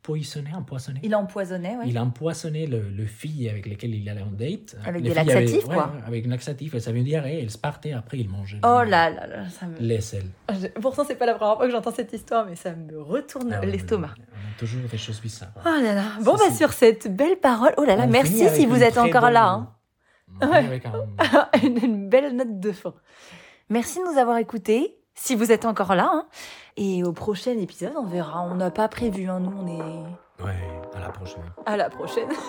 [0.04, 0.99] empoisonnait, empoisonnait.
[1.04, 1.84] Il empoisonnait, ouais.
[1.86, 4.76] Il empoisonnait le, le fille avec lequel il allait en date.
[4.84, 5.88] Avec Les des avaient- laxatifs, ouais, quoi.
[5.95, 6.74] ouais, avec un laxatif.
[6.74, 8.58] Elle avait une diarrhée, elle se partait, après il mangeait.
[8.64, 9.78] Oh là là là, ça me.
[9.80, 10.26] L'aisselle.
[10.49, 13.54] Je- Pourtant, c'est pas la première fois que j'entends cette histoire, mais ça me retourne
[13.54, 14.16] Ah l'estomac.
[14.18, 15.52] On a toujours des choses bizarres.
[15.64, 16.04] Oh là là.
[16.24, 17.74] Bon, Ça, bah, sur cette belle parole.
[17.78, 19.45] Oh là là, On merci si vous une êtes encore bonne- là.
[19.49, 19.74] hein.
[20.41, 22.93] On finit avec un- une, une belle note de fin.
[23.70, 26.10] Merci de nous avoir écoutés, si vous êtes encore là.
[26.12, 26.26] hein.
[26.78, 28.43] Et au prochain épisode, on verra.
[28.43, 30.43] On n'a pas prévu, hein, nous, on est.
[30.43, 30.55] Ouais,
[30.95, 31.43] à la prochaine.
[31.65, 32.30] À la prochaine.